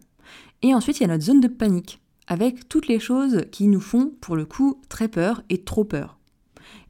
Et 0.63 0.73
ensuite, 0.73 1.01
il 1.01 1.03
y 1.03 1.07
a 1.07 1.09
notre 1.09 1.25
zone 1.25 1.41
de 1.41 1.49
panique, 1.49 2.01
avec 2.29 2.69
toutes 2.69 2.87
les 2.87 3.01
choses 3.01 3.47
qui 3.51 3.67
nous 3.67 3.81
font, 3.81 4.13
pour 4.21 4.37
le 4.37 4.45
coup, 4.45 4.81
très 4.89 5.09
peur 5.09 5.43
et 5.49 5.65
trop 5.65 5.85
peur. 5.85 6.18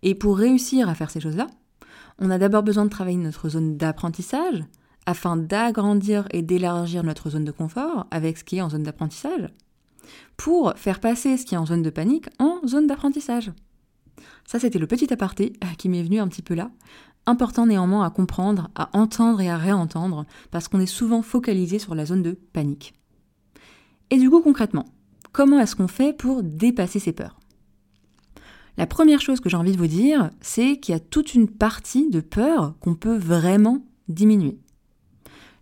Et 0.02 0.14
pour 0.14 0.38
réussir 0.38 0.88
à 0.88 0.94
faire 0.94 1.10
ces 1.10 1.20
choses-là, 1.20 1.46
on 2.18 2.30
a 2.30 2.38
d'abord 2.38 2.62
besoin 2.62 2.84
de 2.84 2.90
travailler 2.90 3.16
notre 3.16 3.48
zone 3.48 3.76
d'apprentissage 3.76 4.64
afin 5.06 5.36
d'agrandir 5.36 6.26
et 6.32 6.42
d'élargir 6.42 7.02
notre 7.02 7.30
zone 7.30 7.44
de 7.44 7.52
confort 7.52 8.06
avec 8.10 8.36
ce 8.38 8.44
qui 8.44 8.56
est 8.56 8.62
en 8.62 8.68
zone 8.68 8.82
d'apprentissage, 8.82 9.48
pour 10.36 10.74
faire 10.76 11.00
passer 11.00 11.36
ce 11.36 11.46
qui 11.46 11.54
est 11.54 11.58
en 11.58 11.66
zone 11.66 11.82
de 11.82 11.90
panique 11.90 12.28
en 12.38 12.60
zone 12.66 12.86
d'apprentissage. 12.86 13.50
Ça, 14.44 14.58
c'était 14.58 14.78
le 14.78 14.86
petit 14.86 15.12
aparté 15.12 15.52
qui 15.78 15.88
m'est 15.88 16.02
venu 16.02 16.18
un 16.18 16.28
petit 16.28 16.42
peu 16.42 16.54
là. 16.54 16.70
Important 17.26 17.66
néanmoins 17.66 18.06
à 18.06 18.10
comprendre, 18.10 18.70
à 18.74 18.90
entendre 18.92 19.40
et 19.40 19.50
à 19.50 19.56
réentendre, 19.56 20.24
parce 20.50 20.68
qu'on 20.68 20.80
est 20.80 20.86
souvent 20.86 21.22
focalisé 21.22 21.78
sur 21.78 21.94
la 21.94 22.06
zone 22.06 22.22
de 22.22 22.32
panique. 22.32 22.94
Et 24.10 24.18
du 24.18 24.30
coup, 24.30 24.40
concrètement, 24.40 24.86
comment 25.32 25.60
est-ce 25.60 25.76
qu'on 25.76 25.88
fait 25.88 26.16
pour 26.16 26.42
dépasser 26.42 26.98
ces 26.98 27.12
peurs? 27.12 27.38
La 28.78 28.86
première 28.86 29.20
chose 29.20 29.40
que 29.40 29.50
j'ai 29.50 29.56
envie 29.56 29.72
de 29.72 29.76
vous 29.76 29.88
dire, 29.88 30.30
c'est 30.40 30.78
qu'il 30.78 30.92
y 30.92 30.96
a 30.96 31.00
toute 31.00 31.34
une 31.34 31.48
partie 31.48 32.08
de 32.08 32.20
peur 32.20 32.74
qu'on 32.80 32.94
peut 32.94 33.18
vraiment 33.18 33.84
diminuer 34.08 34.58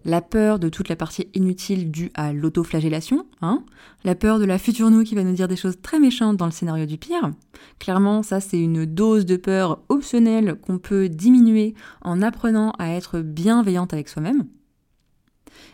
la 0.04 0.22
peur 0.22 0.60
de 0.60 0.68
toute 0.68 0.88
la 0.88 0.94
partie 0.94 1.26
inutile 1.34 1.90
due 1.90 2.12
à 2.14 2.32
l'autoflagellation, 2.32 3.26
hein, 3.42 3.64
la 4.04 4.14
peur 4.14 4.38
de 4.38 4.44
la 4.44 4.56
future 4.56 4.88
nous 4.88 5.02
qui 5.02 5.16
va 5.16 5.24
nous 5.24 5.32
dire 5.32 5.48
des 5.48 5.56
choses 5.56 5.80
très 5.82 5.98
méchantes 5.98 6.36
dans 6.36 6.46
le 6.46 6.52
scénario 6.52 6.86
du 6.86 6.96
pire. 6.96 7.32
Clairement, 7.80 8.22
ça 8.22 8.38
c'est 8.38 8.60
une 8.60 8.86
dose 8.86 9.26
de 9.26 9.36
peur 9.36 9.80
optionnelle 9.88 10.54
qu'on 10.60 10.78
peut 10.78 11.08
diminuer 11.08 11.74
en 12.02 12.22
apprenant 12.22 12.70
à 12.78 12.90
être 12.90 13.18
bienveillante 13.18 13.92
avec 13.92 14.08
soi-même. 14.08 14.46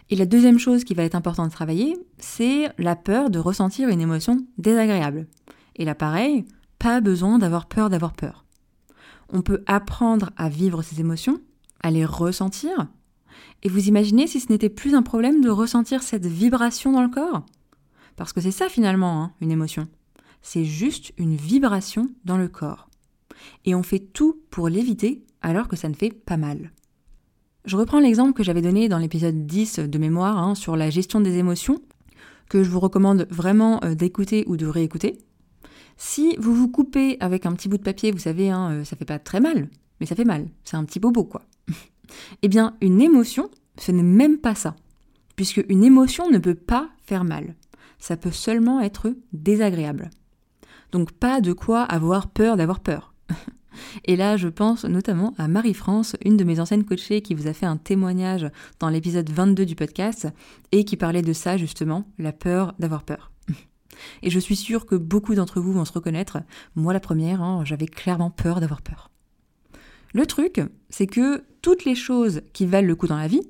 Et 0.09 0.17
la 0.17 0.25
deuxième 0.25 0.59
chose 0.59 0.85
qui 0.85 0.95
va 0.95 1.03
être 1.03 1.15
importante 1.15 1.49
de 1.49 1.55
travailler, 1.55 1.99
c'est 2.17 2.71
la 2.79 2.97
peur 2.97 3.29
de 3.29 3.39
ressentir 3.39 3.91
une 3.91 4.01
émotion 4.01 4.39
désagréable. 4.57 5.27
Et 5.77 5.85
là 5.85 5.95
pareil, 5.95 6.47
pas 6.83 7.01
besoin 7.01 7.39
d'avoir 7.39 7.67
peur 7.67 7.91
d'avoir 7.91 8.13
peur. 8.13 8.45
On 9.29 9.41
peut 9.43 9.63
apprendre 9.67 10.31
à 10.37 10.49
vivre 10.49 10.83
ces 10.83 10.99
émotions, 11.01 11.41
à 11.81 11.93
les 11.93 12.05
ressentir, 12.05 12.89
et 13.63 13.69
vous 13.69 13.87
imaginez 13.87 14.27
si 14.27 14.41
ce 14.41 14.51
n'était 14.51 14.69
plus 14.69 14.97
un 14.97 15.03
problème 15.03 15.41
de 15.41 15.49
ressentir 15.49 16.03
cette 16.03 16.27
vibration 16.27 16.91
dans 16.91 17.03
le 17.03 17.09
corps? 17.09 17.47
Parce 18.17 18.33
que 18.33 18.41
c'est 18.41 18.51
ça 18.51 18.69
finalement, 18.69 19.23
hein, 19.23 19.33
une 19.41 19.53
émotion. 19.53 19.87
C'est 20.43 20.65
juste 20.65 21.13
une 21.19 21.37
vibration 21.37 22.09
dans 22.25 22.37
le 22.37 22.49
corps. 22.49 22.89
Et 23.65 23.77
on 23.77 23.85
fait 23.85 24.01
tout 24.01 24.41
pour 24.51 24.69
l'éviter 24.69 25.25
alors 25.41 25.69
que 25.69 25.77
ça 25.77 25.89
ne 25.89 25.95
fait 25.95 26.13
pas 26.13 26.37
mal. 26.37 26.73
Je 27.65 27.77
reprends 27.77 28.01
l'exemple 28.01 28.33
que 28.33 28.43
j'avais 28.43 28.61
donné 28.61 28.89
dans 28.89 28.99
l'épisode 28.99 29.47
10 29.47 29.79
de 29.79 29.99
mémoire 29.99 30.37
hein, 30.37 30.57
sur 30.57 30.75
la 30.75 30.91
gestion 30.91 31.21
des 31.21 31.39
émotions, 31.39 31.81
que 32.49 32.65
je 32.65 32.71
vous 32.71 32.81
recommande 32.81 33.29
vraiment 33.31 33.79
euh, 33.85 33.95
d'écouter 33.95 34.45
ou 34.49 34.57
de 34.57 34.67
réécouter. 34.67 35.19
Si 35.97 36.37
vous 36.39 36.55
vous 36.55 36.69
coupez 36.69 37.17
avec 37.21 37.47
un 37.47 37.53
petit 37.53 37.69
bout 37.69 37.79
de 37.79 37.83
papier, 37.83 38.11
vous 38.11 38.19
savez, 38.19 38.51
hein, 38.51 38.71
euh, 38.73 38.85
ça 38.85 38.97
fait 38.97 39.05
pas 39.05 39.19
très 39.19 39.41
mal, 39.41 39.69
mais 40.01 40.07
ça 40.07 40.15
fait 40.15 40.25
mal. 40.25 40.49
C'est 40.65 40.77
un 40.77 40.85
petit 40.85 41.01
bobo, 41.01 41.25
quoi. 41.25 41.43
Eh 42.43 42.49
bien, 42.49 42.77
une 42.83 43.01
émotion, 43.01 43.51
ce 43.79 43.91
n'est 43.91 44.03
même 44.03 44.39
pas 44.39 44.55
ça. 44.55 44.77
Puisque 45.35 45.65
une 45.69 45.83
émotion 45.83 46.31
ne 46.31 46.39
peut 46.39 46.55
pas 46.55 46.91
faire 47.07 47.25
mal. 47.25 47.55
Ça 47.99 48.17
peut 48.17 48.31
seulement 48.31 48.81
être 48.81 49.15
désagréable. 49.33 50.11
Donc 50.91 51.13
pas 51.13 51.41
de 51.41 51.53
quoi 51.53 51.83
avoir 51.83 52.29
peur 52.29 52.57
d'avoir 52.57 52.81
peur. 52.81 53.15
Et 54.05 54.17
là, 54.17 54.37
je 54.37 54.49
pense 54.49 54.85
notamment 54.85 55.35
à 55.39 55.49
Marie-France, 55.49 56.17
une 56.25 56.37
de 56.37 56.45
mes 56.45 56.61
anciennes 56.61 56.85
coachées 56.85 57.23
qui 57.23 57.35
vous 57.35 57.47
a 57.47 57.55
fait 57.55 57.67
un 57.67 57.79
témoignage 57.79 58.51
dans 58.79 58.89
l'épisode 58.89 59.31
22 59.31 59.65
du 59.65 59.75
podcast 59.75 60.29
et 60.73 60.85
qui 60.85 60.97
parlait 60.97 61.23
de 61.23 61.33
ça 61.33 61.57
justement, 61.57 62.05
la 62.19 62.33
peur 62.33 62.75
d'avoir 62.79 63.05
peur. 63.05 63.32
Et 64.23 64.31
je 64.31 64.39
suis 64.39 64.57
sûre 64.57 64.87
que 64.87 64.95
beaucoup 64.95 65.35
d'entre 65.35 65.61
vous 65.61 65.73
vont 65.73 65.85
se 65.85 65.93
reconnaître. 65.93 66.39
Moi, 66.75 66.93
la 66.93 67.01
première, 67.01 67.43
hein, 67.43 67.65
j'avais 67.65 67.87
clairement 67.87 68.31
peur 68.31 68.61
d'avoir 68.61 68.83
peur. 68.83 69.11
Le 70.15 70.27
truc, 70.27 70.61
c'est 70.91 71.07
que 71.07 71.45
toutes 71.63 71.85
les 71.85 71.95
choses 71.95 72.43
qui 72.53 72.67
valent 72.67 72.89
le 72.89 72.97
coup 72.97 73.07
dans 73.07 73.17
la 73.17 73.29
vie 73.29 73.49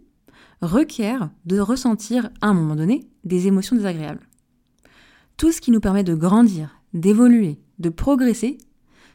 requièrent 0.61 1.31
de 1.45 1.59
ressentir 1.59 2.31
à 2.41 2.49
un 2.49 2.55
moment 2.55 2.77
donné 2.77 3.07
des 3.25 3.47
émotions 3.47 3.77
désagréables. 3.77 4.29
Tout 5.37 5.51
ce 5.51 5.61
qui 5.61 5.73
nous 5.73 5.81
permet 5.81 6.05
de 6.05 6.15
grandir, 6.15 6.81
d'évoluer, 6.95 7.59
de 7.79 7.89
progresser, 7.89 8.59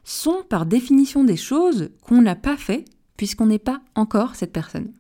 sont 0.04 0.44
par 0.50 0.66
définition 0.66 1.24
des 1.24 1.38
choses 1.38 1.90
qu'on 2.02 2.22
n'a 2.22 2.36
pas 2.36 2.58
fait 2.58 2.86
puisqu'on 3.16 3.48
n'est 3.48 3.60
pas 3.60 3.82
encore 3.96 4.36
cette 4.36 4.54
personne. 4.54 4.92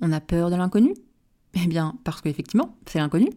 On 0.00 0.12
a 0.12 0.20
peur 0.20 0.50
de 0.50 0.56
l'inconnu? 0.56 0.94
Eh 1.54 1.66
bien, 1.66 1.96
parce 2.04 2.20
qu'effectivement, 2.20 2.76
c'est 2.86 2.98
l'inconnu. 2.98 3.30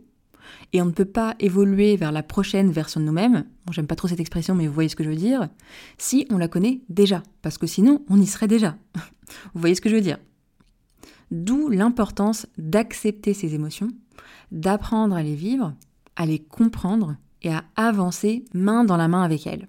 Et 0.73 0.81
on 0.81 0.85
ne 0.85 0.91
peut 0.91 1.05
pas 1.05 1.35
évoluer 1.39 1.97
vers 1.97 2.11
la 2.11 2.23
prochaine 2.23 2.71
version 2.71 2.99
de 2.99 3.05
nous-mêmes, 3.05 3.45
j'aime 3.71 3.87
pas 3.87 3.95
trop 3.95 4.07
cette 4.07 4.19
expression, 4.19 4.55
mais 4.55 4.67
vous 4.67 4.73
voyez 4.73 4.89
ce 4.89 4.95
que 4.95 5.03
je 5.03 5.09
veux 5.09 5.15
dire, 5.15 5.49
si 5.97 6.25
on 6.29 6.37
la 6.37 6.47
connaît 6.47 6.81
déjà, 6.89 7.23
parce 7.41 7.57
que 7.57 7.67
sinon 7.67 8.03
on 8.09 8.19
y 8.19 8.27
serait 8.27 8.47
déjà. 8.47 8.77
vous 9.53 9.59
voyez 9.59 9.75
ce 9.75 9.81
que 9.81 9.89
je 9.89 9.95
veux 9.95 10.01
dire 10.01 10.17
D'où 11.31 11.69
l'importance 11.69 12.45
d'accepter 12.57 13.33
ces 13.33 13.55
émotions, 13.55 13.89
d'apprendre 14.51 15.15
à 15.15 15.23
les 15.23 15.35
vivre, 15.35 15.73
à 16.15 16.25
les 16.25 16.39
comprendre 16.39 17.15
et 17.41 17.51
à 17.51 17.63
avancer 17.75 18.45
main 18.53 18.83
dans 18.83 18.97
la 18.97 19.07
main 19.07 19.23
avec 19.23 19.47
elles. 19.47 19.67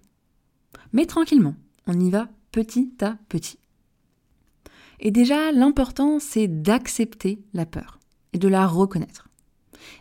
Mais 0.93 1.07
tranquillement, 1.07 1.55
on 1.87 1.99
y 1.99 2.11
va 2.11 2.29
petit 2.51 2.93
à 3.01 3.17
petit. 3.29 3.59
Et 5.01 5.11
déjà, 5.11 5.51
l'important, 5.53 6.19
c'est 6.21 6.47
d'accepter 6.47 7.43
la 7.55 7.67
peur 7.67 7.99
et 8.33 8.39
de 8.39 8.49
la 8.49 8.67
reconnaître. 8.67 9.29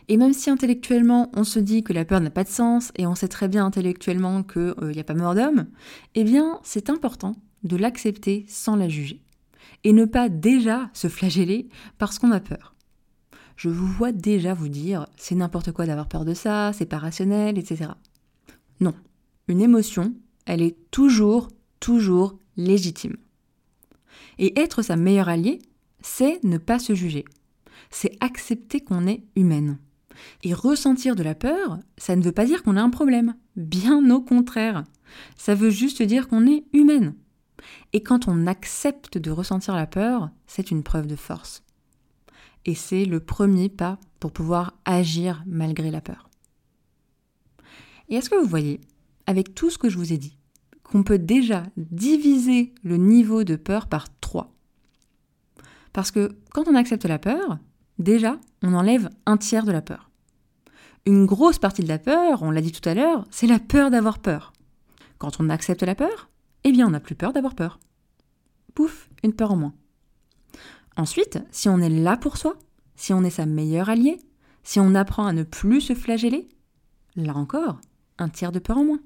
Et 0.08 0.16
même 0.16 0.32
si 0.32 0.50
intellectuellement 0.50 1.30
on 1.34 1.44
se 1.44 1.58
dit 1.58 1.82
que 1.82 1.92
la 1.92 2.04
peur 2.04 2.20
n'a 2.20 2.30
pas 2.30 2.44
de 2.44 2.48
sens 2.48 2.92
et 2.96 3.06
on 3.06 3.14
sait 3.14 3.28
très 3.28 3.48
bien 3.48 3.66
intellectuellement 3.66 4.42
qu'il 4.42 4.74
n'y 4.80 4.98
euh, 4.98 5.00
a 5.00 5.04
pas 5.04 5.14
mort 5.14 5.34
d'homme, 5.34 5.66
eh 6.14 6.24
bien 6.24 6.60
c'est 6.62 6.90
important 6.90 7.36
de 7.62 7.76
l'accepter 7.76 8.44
sans 8.48 8.76
la 8.76 8.88
juger. 8.88 9.22
Et 9.84 9.92
ne 9.92 10.04
pas 10.04 10.28
déjà 10.28 10.90
se 10.92 11.08
flageller 11.08 11.68
parce 11.98 12.18
qu'on 12.18 12.30
a 12.32 12.40
peur. 12.40 12.74
Je 13.56 13.68
vous 13.68 13.86
vois 13.86 14.12
déjà 14.12 14.54
vous 14.54 14.68
dire 14.68 15.06
c'est 15.16 15.34
n'importe 15.34 15.72
quoi 15.72 15.86
d'avoir 15.86 16.08
peur 16.08 16.24
de 16.24 16.34
ça, 16.34 16.72
c'est 16.72 16.86
pas 16.86 16.98
rationnel, 16.98 17.58
etc. 17.58 17.90
Non, 18.80 18.94
une 19.48 19.60
émotion, 19.60 20.14
elle 20.46 20.62
est 20.62 20.76
toujours, 20.90 21.48
toujours 21.80 22.38
légitime. 22.56 23.16
Et 24.38 24.58
être 24.58 24.82
sa 24.82 24.96
meilleure 24.96 25.28
alliée, 25.28 25.60
c'est 26.00 26.42
ne 26.42 26.58
pas 26.58 26.78
se 26.78 26.94
juger 26.94 27.24
c'est 27.92 28.16
accepter 28.20 28.80
qu'on 28.80 29.06
est 29.06 29.24
humaine. 29.36 29.78
Et 30.42 30.54
ressentir 30.54 31.16
de 31.16 31.22
la 31.22 31.34
peur, 31.34 31.78
ça 31.96 32.16
ne 32.16 32.22
veut 32.22 32.32
pas 32.32 32.44
dire 32.44 32.62
qu'on 32.62 32.76
a 32.76 32.82
un 32.82 32.90
problème. 32.90 33.34
Bien 33.56 34.10
au 34.10 34.20
contraire. 34.20 34.84
Ça 35.36 35.54
veut 35.54 35.70
juste 35.70 36.02
dire 36.02 36.28
qu'on 36.28 36.46
est 36.46 36.64
humaine. 36.72 37.14
Et 37.92 38.02
quand 38.02 38.28
on 38.28 38.46
accepte 38.46 39.18
de 39.18 39.30
ressentir 39.30 39.74
la 39.76 39.86
peur, 39.86 40.30
c'est 40.46 40.70
une 40.70 40.82
preuve 40.82 41.06
de 41.06 41.16
force. 41.16 41.62
Et 42.64 42.74
c'est 42.74 43.04
le 43.04 43.20
premier 43.20 43.68
pas 43.68 43.98
pour 44.20 44.32
pouvoir 44.32 44.74
agir 44.84 45.42
malgré 45.46 45.90
la 45.90 46.00
peur. 46.00 46.28
Et 48.08 48.16
est-ce 48.16 48.30
que 48.30 48.36
vous 48.36 48.48
voyez, 48.48 48.80
avec 49.26 49.54
tout 49.54 49.70
ce 49.70 49.78
que 49.78 49.88
je 49.88 49.98
vous 49.98 50.12
ai 50.12 50.18
dit, 50.18 50.36
qu'on 50.82 51.02
peut 51.02 51.18
déjà 51.18 51.64
diviser 51.76 52.72
le 52.82 52.96
niveau 52.96 53.44
de 53.44 53.56
peur 53.56 53.86
par 53.86 54.06
trois? 54.20 54.54
Parce 55.92 56.10
que 56.10 56.36
quand 56.50 56.68
on 56.68 56.74
accepte 56.74 57.04
la 57.04 57.18
peur, 57.18 57.58
déjà, 58.02 58.38
on 58.62 58.74
enlève 58.74 59.10
un 59.26 59.36
tiers 59.36 59.64
de 59.64 59.72
la 59.72 59.82
peur. 59.82 60.10
Une 61.04 61.26
grosse 61.26 61.58
partie 61.58 61.82
de 61.82 61.88
la 61.88 61.98
peur, 61.98 62.42
on 62.42 62.50
l'a 62.50 62.60
dit 62.60 62.72
tout 62.72 62.88
à 62.88 62.94
l'heure, 62.94 63.26
c'est 63.30 63.46
la 63.46 63.58
peur 63.58 63.90
d'avoir 63.90 64.20
peur. 64.20 64.52
Quand 65.18 65.40
on 65.40 65.50
accepte 65.50 65.82
la 65.82 65.94
peur, 65.94 66.28
eh 66.64 66.72
bien 66.72 66.86
on 66.86 66.90
n'a 66.90 67.00
plus 67.00 67.14
peur 67.14 67.32
d'avoir 67.32 67.54
peur. 67.54 67.80
Pouf, 68.74 69.08
une 69.22 69.32
peur 69.32 69.52
en 69.52 69.56
moins. 69.56 69.74
Ensuite, 70.96 71.38
si 71.50 71.68
on 71.68 71.78
est 71.78 71.88
là 71.88 72.16
pour 72.16 72.36
soi, 72.36 72.56
si 72.96 73.12
on 73.12 73.24
est 73.24 73.30
sa 73.30 73.46
meilleure 73.46 73.88
alliée, 73.88 74.20
si 74.62 74.78
on 74.78 74.94
apprend 74.94 75.26
à 75.26 75.32
ne 75.32 75.42
plus 75.42 75.80
se 75.80 75.94
flageller, 75.94 76.48
là 77.16 77.34
encore, 77.34 77.80
un 78.18 78.28
tiers 78.28 78.52
de 78.52 78.58
peur 78.58 78.78
en 78.78 78.84
moins. 78.84 79.00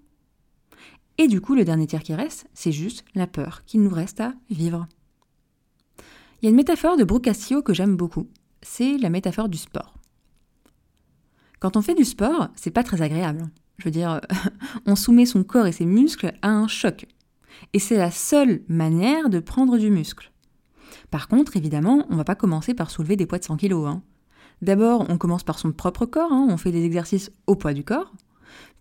Et 1.18 1.28
du 1.28 1.40
coup, 1.40 1.54
le 1.54 1.64
dernier 1.64 1.86
tiers 1.86 2.02
qui 2.02 2.14
reste, 2.14 2.46
c'est 2.52 2.72
juste 2.72 3.04
la 3.14 3.26
peur 3.26 3.64
qu'il 3.64 3.82
nous 3.82 3.90
reste 3.90 4.20
à 4.20 4.34
vivre. 4.50 4.86
Il 6.40 6.44
y 6.44 6.46
a 6.48 6.50
une 6.50 6.56
métaphore 6.56 6.98
de 6.98 7.04
Brooke 7.04 7.24
Castillo 7.24 7.62
que 7.62 7.72
j'aime 7.72 7.96
beaucoup 7.96 8.28
c'est 8.62 8.98
la 8.98 9.10
métaphore 9.10 9.48
du 9.48 9.58
sport. 9.58 9.94
Quand 11.60 11.76
on 11.76 11.82
fait 11.82 11.94
du 11.94 12.04
sport, 12.04 12.48
c'est 12.54 12.70
pas 12.70 12.82
très 12.82 13.02
agréable. 13.02 13.48
Je 13.78 13.84
veux 13.84 13.90
dire, 13.90 14.20
on 14.86 14.96
soumet 14.96 15.26
son 15.26 15.44
corps 15.44 15.66
et 15.66 15.72
ses 15.72 15.86
muscles 15.86 16.32
à 16.42 16.50
un 16.50 16.68
choc. 16.68 17.06
Et 17.72 17.78
c'est 17.78 17.96
la 17.96 18.10
seule 18.10 18.62
manière 18.68 19.30
de 19.30 19.40
prendre 19.40 19.78
du 19.78 19.90
muscle. 19.90 20.32
Par 21.10 21.28
contre, 21.28 21.56
évidemment, 21.56 22.06
on 22.10 22.16
va 22.16 22.24
pas 22.24 22.34
commencer 22.34 22.74
par 22.74 22.90
soulever 22.90 23.16
des 23.16 23.26
poids 23.26 23.38
de 23.38 23.44
100 23.44 23.56
kg. 23.56 23.72
Hein. 23.86 24.02
D'abord, 24.62 25.06
on 25.08 25.18
commence 25.18 25.44
par 25.44 25.58
son 25.58 25.72
propre 25.72 26.06
corps, 26.06 26.32
hein. 26.32 26.46
on 26.50 26.56
fait 26.56 26.72
des 26.72 26.84
exercices 26.84 27.30
au 27.46 27.56
poids 27.56 27.74
du 27.74 27.84
corps. 27.84 28.12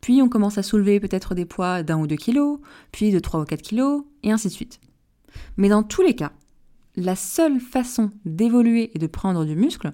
Puis 0.01 0.21
on 0.21 0.29
commence 0.29 0.57
à 0.57 0.63
soulever 0.63 0.99
peut-être 0.99 1.35
des 1.35 1.45
poids 1.45 1.83
d'un 1.83 1.99
ou 1.99 2.07
deux 2.07 2.15
kilos, 2.15 2.59
puis 2.91 3.11
de 3.11 3.19
3 3.19 3.41
ou 3.41 3.45
4 3.45 3.61
kilos, 3.61 4.03
et 4.23 4.31
ainsi 4.31 4.47
de 4.47 4.53
suite. 4.53 4.79
Mais 5.57 5.69
dans 5.69 5.83
tous 5.83 6.01
les 6.01 6.15
cas, 6.15 6.31
la 6.95 7.15
seule 7.15 7.59
façon 7.59 8.11
d'évoluer 8.25 8.91
et 8.93 8.99
de 8.99 9.07
prendre 9.07 9.45
du 9.45 9.55
muscle, 9.55 9.93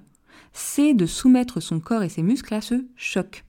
c'est 0.52 0.94
de 0.94 1.06
soumettre 1.06 1.60
son 1.60 1.80
corps 1.80 2.02
et 2.02 2.08
ses 2.08 2.22
muscles 2.22 2.54
à 2.54 2.60
ce 2.60 2.84
choc. 2.96 3.44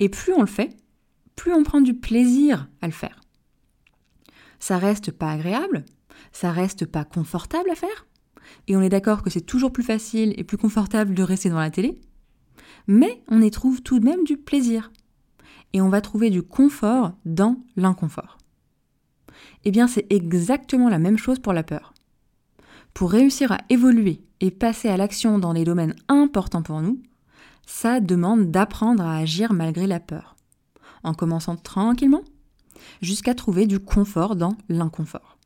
Et 0.00 0.08
plus 0.08 0.32
on 0.32 0.40
le 0.40 0.46
fait, 0.46 0.76
plus 1.36 1.52
on 1.52 1.62
prend 1.62 1.80
du 1.80 1.94
plaisir 1.94 2.68
à 2.80 2.86
le 2.86 2.92
faire. 2.92 3.20
Ça 4.58 4.78
reste 4.78 5.12
pas 5.12 5.30
agréable, 5.30 5.84
ça 6.32 6.50
reste 6.50 6.86
pas 6.86 7.04
confortable 7.04 7.70
à 7.70 7.74
faire, 7.74 8.06
et 8.66 8.76
on 8.76 8.82
est 8.82 8.88
d'accord 8.88 9.22
que 9.22 9.30
c'est 9.30 9.40
toujours 9.40 9.72
plus 9.72 9.82
facile 9.82 10.34
et 10.36 10.44
plus 10.44 10.58
confortable 10.58 11.14
de 11.14 11.22
rester 11.22 11.50
dans 11.50 11.58
la 11.58 11.70
télé, 11.70 12.00
mais 12.86 13.22
on 13.28 13.42
y 13.42 13.50
trouve 13.50 13.82
tout 13.82 14.00
de 14.00 14.04
même 14.04 14.24
du 14.24 14.36
plaisir. 14.36 14.90
Et 15.74 15.80
on 15.82 15.90
va 15.90 16.00
trouver 16.00 16.30
du 16.30 16.42
confort 16.42 17.12
dans 17.26 17.56
l'inconfort. 17.76 18.38
Eh 19.64 19.70
bien, 19.70 19.86
c'est 19.86 20.10
exactement 20.10 20.88
la 20.88 20.98
même 20.98 21.18
chose 21.18 21.38
pour 21.38 21.52
la 21.52 21.62
peur. 21.62 21.92
Pour 22.94 23.10
réussir 23.10 23.52
à 23.52 23.58
évoluer 23.68 24.22
et 24.40 24.50
passer 24.50 24.88
à 24.88 24.96
l'action 24.96 25.38
dans 25.38 25.52
les 25.52 25.64
domaines 25.64 25.94
importants 26.08 26.62
pour 26.62 26.80
nous, 26.80 27.00
ça 27.66 28.00
demande 28.00 28.50
d'apprendre 28.50 29.02
à 29.02 29.16
agir 29.16 29.52
malgré 29.52 29.86
la 29.86 30.00
peur, 30.00 30.36
en 31.02 31.14
commençant 31.14 31.56
tranquillement, 31.56 32.22
jusqu'à 33.02 33.34
trouver 33.34 33.66
du 33.66 33.78
confort 33.78 34.36
dans 34.36 34.56
l'inconfort. 34.68 35.37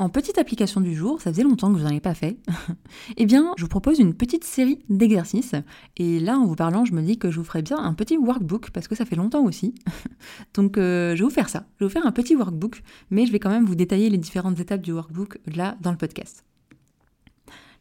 En 0.00 0.08
petite 0.08 0.38
application 0.38 0.80
du 0.80 0.94
jour, 0.94 1.20
ça 1.20 1.30
faisait 1.30 1.42
longtemps 1.42 1.70
que 1.70 1.78
je 1.78 1.84
n'en 1.84 1.90
ai 1.90 2.00
pas 2.00 2.14
fait, 2.14 2.38
eh 3.18 3.26
bien, 3.26 3.52
je 3.58 3.64
vous 3.64 3.68
propose 3.68 3.98
une 3.98 4.14
petite 4.14 4.44
série 4.44 4.78
d'exercices. 4.88 5.54
Et 5.98 6.20
là, 6.20 6.38
en 6.38 6.46
vous 6.46 6.54
parlant, 6.54 6.86
je 6.86 6.94
me 6.94 7.02
dis 7.02 7.18
que 7.18 7.30
je 7.30 7.38
vous 7.38 7.44
ferai 7.44 7.60
bien 7.60 7.76
un 7.76 7.92
petit 7.92 8.16
workbook, 8.16 8.70
parce 8.70 8.88
que 8.88 8.94
ça 8.94 9.04
fait 9.04 9.14
longtemps 9.14 9.44
aussi. 9.44 9.74
Donc, 10.54 10.78
euh, 10.78 11.14
je 11.16 11.18
vais 11.22 11.28
vous 11.28 11.34
faire 11.34 11.50
ça. 11.50 11.66
Je 11.76 11.84
vais 11.84 11.88
vous 11.90 11.92
faire 11.92 12.06
un 12.06 12.12
petit 12.12 12.34
workbook, 12.34 12.82
mais 13.10 13.26
je 13.26 13.32
vais 13.32 13.38
quand 13.38 13.50
même 13.50 13.66
vous 13.66 13.74
détailler 13.74 14.08
les 14.08 14.16
différentes 14.16 14.58
étapes 14.58 14.80
du 14.80 14.92
workbook 14.92 15.38
là, 15.54 15.76
dans 15.82 15.90
le 15.90 15.98
podcast. 15.98 16.46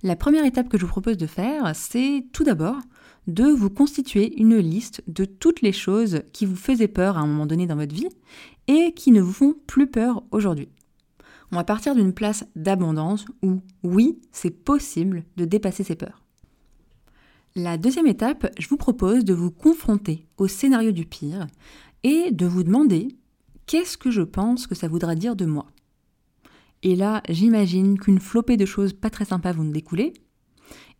La 0.03 0.17
première 0.17 0.43
étape 0.43 0.67
que 0.67 0.77
je 0.77 0.83
vous 0.83 0.91
propose 0.91 1.15
de 1.15 1.25
faire, 1.25 1.73
c'est 1.73 2.25
tout 2.33 2.43
d'abord 2.43 2.81
de 3.27 3.45
vous 3.45 3.69
constituer 3.69 4.37
une 4.41 4.57
liste 4.57 5.03
de 5.07 5.23
toutes 5.23 5.61
les 5.61 5.71
choses 5.71 6.23
qui 6.33 6.45
vous 6.45 6.57
faisaient 6.57 6.89
peur 6.89 7.17
à 7.17 7.21
un 7.21 7.27
moment 7.27 7.45
donné 7.45 7.65
dans 7.65 7.77
votre 7.77 7.95
vie 7.95 8.09
et 8.67 8.91
qui 8.93 9.11
ne 9.11 9.21
vous 9.21 9.31
font 9.31 9.55
plus 9.67 9.87
peur 9.87 10.21
aujourd'hui 10.31 10.67
on 11.51 11.55
va 11.55 11.63
partir 11.63 11.95
d'une 11.95 12.13
place 12.13 12.45
d'abondance 12.55 13.25
où, 13.41 13.61
oui, 13.83 14.19
c'est 14.31 14.51
possible 14.51 15.23
de 15.37 15.45
dépasser 15.45 15.83
ses 15.83 15.95
peurs. 15.95 16.23
La 17.55 17.77
deuxième 17.77 18.07
étape, 18.07 18.51
je 18.59 18.67
vous 18.67 18.77
propose 18.77 19.25
de 19.25 19.33
vous 19.33 19.51
confronter 19.51 20.27
au 20.37 20.47
scénario 20.47 20.91
du 20.91 21.05
pire 21.05 21.47
et 22.03 22.31
de 22.31 22.45
vous 22.45 22.63
demander 22.63 23.07
qu'est-ce 23.65 23.97
que 23.97 24.11
je 24.11 24.21
pense 24.21 24.67
que 24.67 24.75
ça 24.75 24.87
voudra 24.87 25.15
dire 25.15 25.35
de 25.35 25.45
moi. 25.45 25.65
Et 26.83 26.95
là, 26.95 27.21
j'imagine 27.27 27.99
qu'une 27.99 28.19
flopée 28.19 28.55
de 28.55 28.65
choses 28.65 28.93
pas 28.93 29.09
très 29.09 29.25
sympas 29.25 29.51
vont 29.51 29.65
découler. 29.65 30.13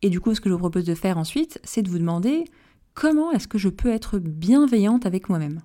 Et 0.01 0.09
du 0.09 0.19
coup, 0.19 0.35
ce 0.35 0.41
que 0.41 0.49
je 0.49 0.53
vous 0.53 0.59
propose 0.59 0.85
de 0.85 0.95
faire 0.95 1.17
ensuite, 1.17 1.59
c'est 1.63 1.81
de 1.81 1.89
vous 1.89 1.99
demander 1.99 2.45
comment 2.93 3.31
est-ce 3.31 3.47
que 3.47 3.57
je 3.57 3.69
peux 3.69 3.89
être 3.89 4.19
bienveillante 4.19 5.05
avec 5.05 5.29
moi-même? 5.29 5.61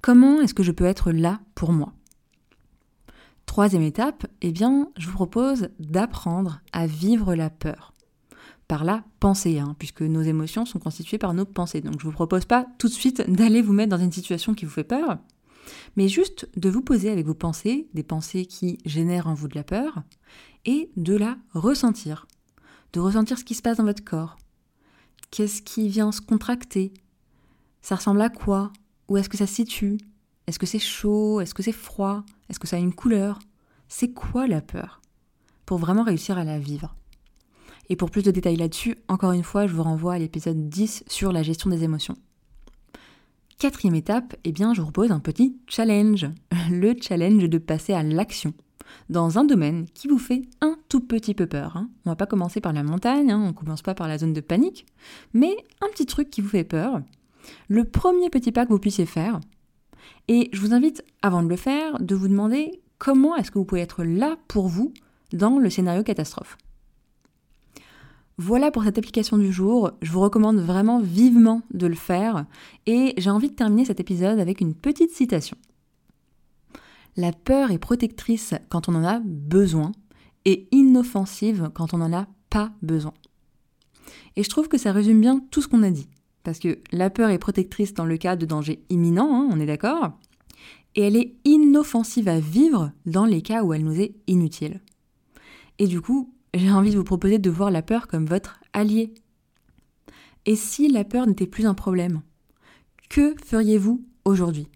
Comment 0.00 0.40
est-ce 0.40 0.54
que 0.54 0.62
je 0.62 0.72
peux 0.72 0.84
être 0.84 1.12
là 1.12 1.40
pour 1.54 1.72
moi? 1.72 1.93
Troisième 3.54 3.82
étape, 3.82 4.26
eh 4.40 4.50
bien, 4.50 4.90
je 4.96 5.06
vous 5.06 5.12
propose 5.12 5.68
d'apprendre 5.78 6.60
à 6.72 6.88
vivre 6.88 7.36
la 7.36 7.50
peur. 7.50 7.94
Par 8.66 8.82
la 8.82 9.04
pensée, 9.20 9.60
hein, 9.60 9.76
puisque 9.78 10.02
nos 10.02 10.22
émotions 10.22 10.66
sont 10.66 10.80
constituées 10.80 11.18
par 11.18 11.34
nos 11.34 11.44
pensées. 11.44 11.80
Donc 11.80 12.00
je 12.00 12.04
ne 12.04 12.10
vous 12.10 12.16
propose 12.16 12.46
pas 12.46 12.66
tout 12.78 12.88
de 12.88 12.92
suite 12.92 13.22
d'aller 13.30 13.62
vous 13.62 13.72
mettre 13.72 13.96
dans 13.96 14.02
une 14.02 14.10
situation 14.10 14.54
qui 14.54 14.64
vous 14.64 14.72
fait 14.72 14.82
peur, 14.82 15.18
mais 15.94 16.08
juste 16.08 16.48
de 16.56 16.68
vous 16.68 16.82
poser 16.82 17.10
avec 17.10 17.26
vos 17.26 17.34
pensées, 17.34 17.86
des 17.94 18.02
pensées 18.02 18.44
qui 18.44 18.78
génèrent 18.84 19.28
en 19.28 19.34
vous 19.34 19.46
de 19.46 19.54
la 19.54 19.62
peur, 19.62 20.02
et 20.64 20.90
de 20.96 21.14
la 21.14 21.36
ressentir. 21.52 22.26
De 22.92 22.98
ressentir 22.98 23.38
ce 23.38 23.44
qui 23.44 23.54
se 23.54 23.62
passe 23.62 23.76
dans 23.76 23.84
votre 23.84 24.02
corps. 24.02 24.36
Qu'est-ce 25.30 25.62
qui 25.62 25.88
vient 25.88 26.10
se 26.10 26.20
contracter? 26.20 26.92
Ça 27.82 27.94
ressemble 27.94 28.20
à 28.20 28.30
quoi? 28.30 28.72
Où 29.06 29.16
est-ce 29.16 29.28
que 29.28 29.38
ça 29.38 29.46
se 29.46 29.54
situe? 29.54 29.98
Est-ce 30.46 30.58
que 30.58 30.66
c'est 30.66 30.78
chaud? 30.78 31.40
Est-ce 31.40 31.54
que 31.54 31.62
c'est 31.62 31.72
froid? 31.72 32.24
Est-ce 32.48 32.58
que 32.58 32.66
ça 32.66 32.76
a 32.76 32.80
une 32.80 32.94
couleur? 32.94 33.38
C'est 33.88 34.12
quoi 34.12 34.46
la 34.46 34.60
peur? 34.60 35.00
Pour 35.66 35.78
vraiment 35.78 36.02
réussir 36.02 36.36
à 36.36 36.44
la 36.44 36.58
vivre. 36.58 36.94
Et 37.88 37.96
pour 37.96 38.10
plus 38.10 38.22
de 38.22 38.30
détails 38.30 38.56
là-dessus, 38.56 38.96
encore 39.08 39.32
une 39.32 39.42
fois, 39.42 39.66
je 39.66 39.74
vous 39.74 39.82
renvoie 39.82 40.14
à 40.14 40.18
l'épisode 40.18 40.68
10 40.68 41.04
sur 41.06 41.32
la 41.32 41.42
gestion 41.42 41.70
des 41.70 41.84
émotions. 41.84 42.16
Quatrième 43.58 43.94
étape, 43.94 44.36
eh 44.44 44.52
bien, 44.52 44.74
je 44.74 44.80
vous 44.80 44.90
propose 44.90 45.12
un 45.12 45.20
petit 45.20 45.56
challenge. 45.68 46.26
Le 46.70 46.94
challenge 47.00 47.48
de 47.48 47.58
passer 47.58 47.92
à 47.92 48.02
l'action 48.02 48.52
dans 49.08 49.38
un 49.38 49.44
domaine 49.44 49.86
qui 49.94 50.08
vous 50.08 50.18
fait 50.18 50.42
un 50.60 50.76
tout 50.88 51.00
petit 51.00 51.34
peu 51.34 51.46
peur. 51.46 51.76
Hein. 51.76 51.88
On 52.04 52.10
va 52.10 52.16
pas 52.16 52.26
commencer 52.26 52.60
par 52.60 52.72
la 52.72 52.82
montagne, 52.82 53.30
hein, 53.30 53.42
on 53.42 53.52
commence 53.52 53.82
pas 53.82 53.94
par 53.94 54.08
la 54.08 54.18
zone 54.18 54.32
de 54.32 54.40
panique, 54.40 54.86
mais 55.32 55.56
un 55.80 55.88
petit 55.88 56.06
truc 56.06 56.30
qui 56.30 56.40
vous 56.40 56.48
fait 56.48 56.64
peur. 56.64 57.00
Le 57.68 57.84
premier 57.84 58.30
petit 58.30 58.52
pas 58.52 58.64
que 58.64 58.72
vous 58.72 58.78
puissiez 58.78 59.06
faire, 59.06 59.40
et 60.28 60.48
je 60.52 60.60
vous 60.60 60.74
invite, 60.74 61.04
avant 61.22 61.42
de 61.42 61.48
le 61.48 61.56
faire, 61.56 62.00
de 62.00 62.14
vous 62.14 62.28
demander 62.28 62.80
comment 62.98 63.36
est-ce 63.36 63.50
que 63.50 63.58
vous 63.58 63.64
pouvez 63.64 63.82
être 63.82 64.04
là 64.04 64.36
pour 64.48 64.68
vous 64.68 64.92
dans 65.32 65.58
le 65.58 65.68
scénario 65.70 66.02
catastrophe. 66.02 66.56
Voilà 68.36 68.70
pour 68.70 68.82
cette 68.82 68.98
application 68.98 69.38
du 69.38 69.52
jour, 69.52 69.92
je 70.02 70.10
vous 70.10 70.20
recommande 70.20 70.58
vraiment 70.58 71.00
vivement 71.00 71.62
de 71.72 71.86
le 71.86 71.94
faire 71.94 72.46
et 72.86 73.14
j'ai 73.16 73.30
envie 73.30 73.50
de 73.50 73.54
terminer 73.54 73.84
cet 73.84 74.00
épisode 74.00 74.40
avec 74.40 74.60
une 74.60 74.74
petite 74.74 75.12
citation. 75.12 75.56
La 77.16 77.32
peur 77.32 77.70
est 77.70 77.78
protectrice 77.78 78.54
quand 78.70 78.88
on 78.88 78.96
en 78.96 79.04
a 79.04 79.20
besoin 79.20 79.92
et 80.44 80.66
inoffensive 80.72 81.70
quand 81.74 81.94
on 81.94 81.98
n'en 81.98 82.12
a 82.12 82.26
pas 82.50 82.72
besoin. 82.82 83.14
Et 84.34 84.42
je 84.42 84.48
trouve 84.48 84.66
que 84.66 84.78
ça 84.78 84.90
résume 84.90 85.20
bien 85.20 85.40
tout 85.52 85.62
ce 85.62 85.68
qu'on 85.68 85.84
a 85.84 85.90
dit. 85.90 86.08
Parce 86.44 86.58
que 86.58 86.78
la 86.92 87.10
peur 87.10 87.30
est 87.30 87.38
protectrice 87.38 87.94
dans 87.94 88.04
le 88.04 88.18
cas 88.18 88.36
de 88.36 88.46
danger 88.46 88.84
imminent, 88.90 89.28
hein, 89.34 89.48
on 89.50 89.58
est 89.58 89.66
d'accord 89.66 90.12
Et 90.94 91.02
elle 91.02 91.16
est 91.16 91.34
inoffensive 91.44 92.28
à 92.28 92.38
vivre 92.38 92.92
dans 93.06 93.24
les 93.24 93.42
cas 93.42 93.64
où 93.64 93.72
elle 93.72 93.82
nous 93.82 94.00
est 94.00 94.14
inutile. 94.26 94.80
Et 95.78 95.86
du 95.88 96.00
coup, 96.00 96.32
j'ai 96.52 96.70
envie 96.70 96.92
de 96.92 96.98
vous 96.98 97.04
proposer 97.04 97.38
de 97.38 97.50
voir 97.50 97.70
la 97.70 97.82
peur 97.82 98.06
comme 98.06 98.26
votre 98.26 98.60
allié. 98.72 99.12
Et 100.46 100.54
si 100.54 100.88
la 100.88 101.02
peur 101.04 101.26
n'était 101.26 101.46
plus 101.46 101.66
un 101.66 101.74
problème 101.74 102.20
Que 103.08 103.34
feriez-vous 103.44 104.04
aujourd'hui? 104.24 104.68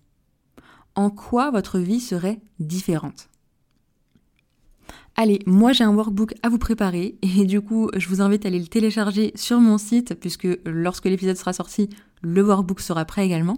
En 0.95 1.11
quoi 1.11 1.51
votre 1.51 1.79
vie 1.79 2.01
serait 2.01 2.41
différente? 2.59 3.29
Allez, 5.17 5.41
moi 5.47 5.73
j'ai 5.73 5.85
un 5.85 5.95
workbook 5.95 6.35
à 6.43 6.49
vous 6.49 6.59
préparer 6.59 7.17
et 7.23 7.45
du 7.45 7.61
coup 7.61 7.91
je 7.97 8.09
vous 8.09 8.21
invite 8.21 8.45
à 8.45 8.49
aller 8.49 8.61
le 8.61 8.67
télécharger 8.67 9.33
sur 9.35 9.61
mon 9.61 9.79
site 9.79 10.15
puisque 10.15 10.49
lorsque 10.65 11.07
l'épisode 11.07 11.37
sera 11.37 11.53
sorti, 11.53 11.89
le 12.23 12.43
workbook 12.43 12.81
sera 12.81 13.05
prêt 13.05 13.25
également. 13.25 13.57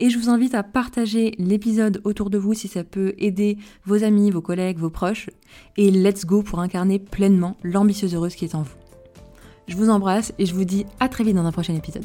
Et 0.00 0.10
je 0.10 0.18
vous 0.18 0.28
invite 0.28 0.54
à 0.54 0.62
partager 0.62 1.34
l'épisode 1.38 2.00
autour 2.04 2.30
de 2.30 2.38
vous 2.38 2.54
si 2.54 2.68
ça 2.68 2.84
peut 2.84 3.14
aider 3.18 3.56
vos 3.84 4.04
amis, 4.04 4.30
vos 4.30 4.42
collègues, 4.42 4.78
vos 4.78 4.90
proches. 4.90 5.30
Et 5.76 5.90
let's 5.90 6.26
go 6.26 6.42
pour 6.42 6.60
incarner 6.60 6.98
pleinement 6.98 7.56
l'ambitieuse 7.62 8.14
heureuse 8.14 8.34
qui 8.34 8.44
est 8.44 8.54
en 8.54 8.62
vous. 8.62 8.74
Je 9.68 9.76
vous 9.76 9.88
embrasse 9.88 10.32
et 10.38 10.46
je 10.46 10.54
vous 10.54 10.64
dis 10.64 10.84
à 11.00 11.08
très 11.08 11.24
vite 11.24 11.36
dans 11.36 11.46
un 11.46 11.52
prochain 11.52 11.74
épisode. 11.74 12.04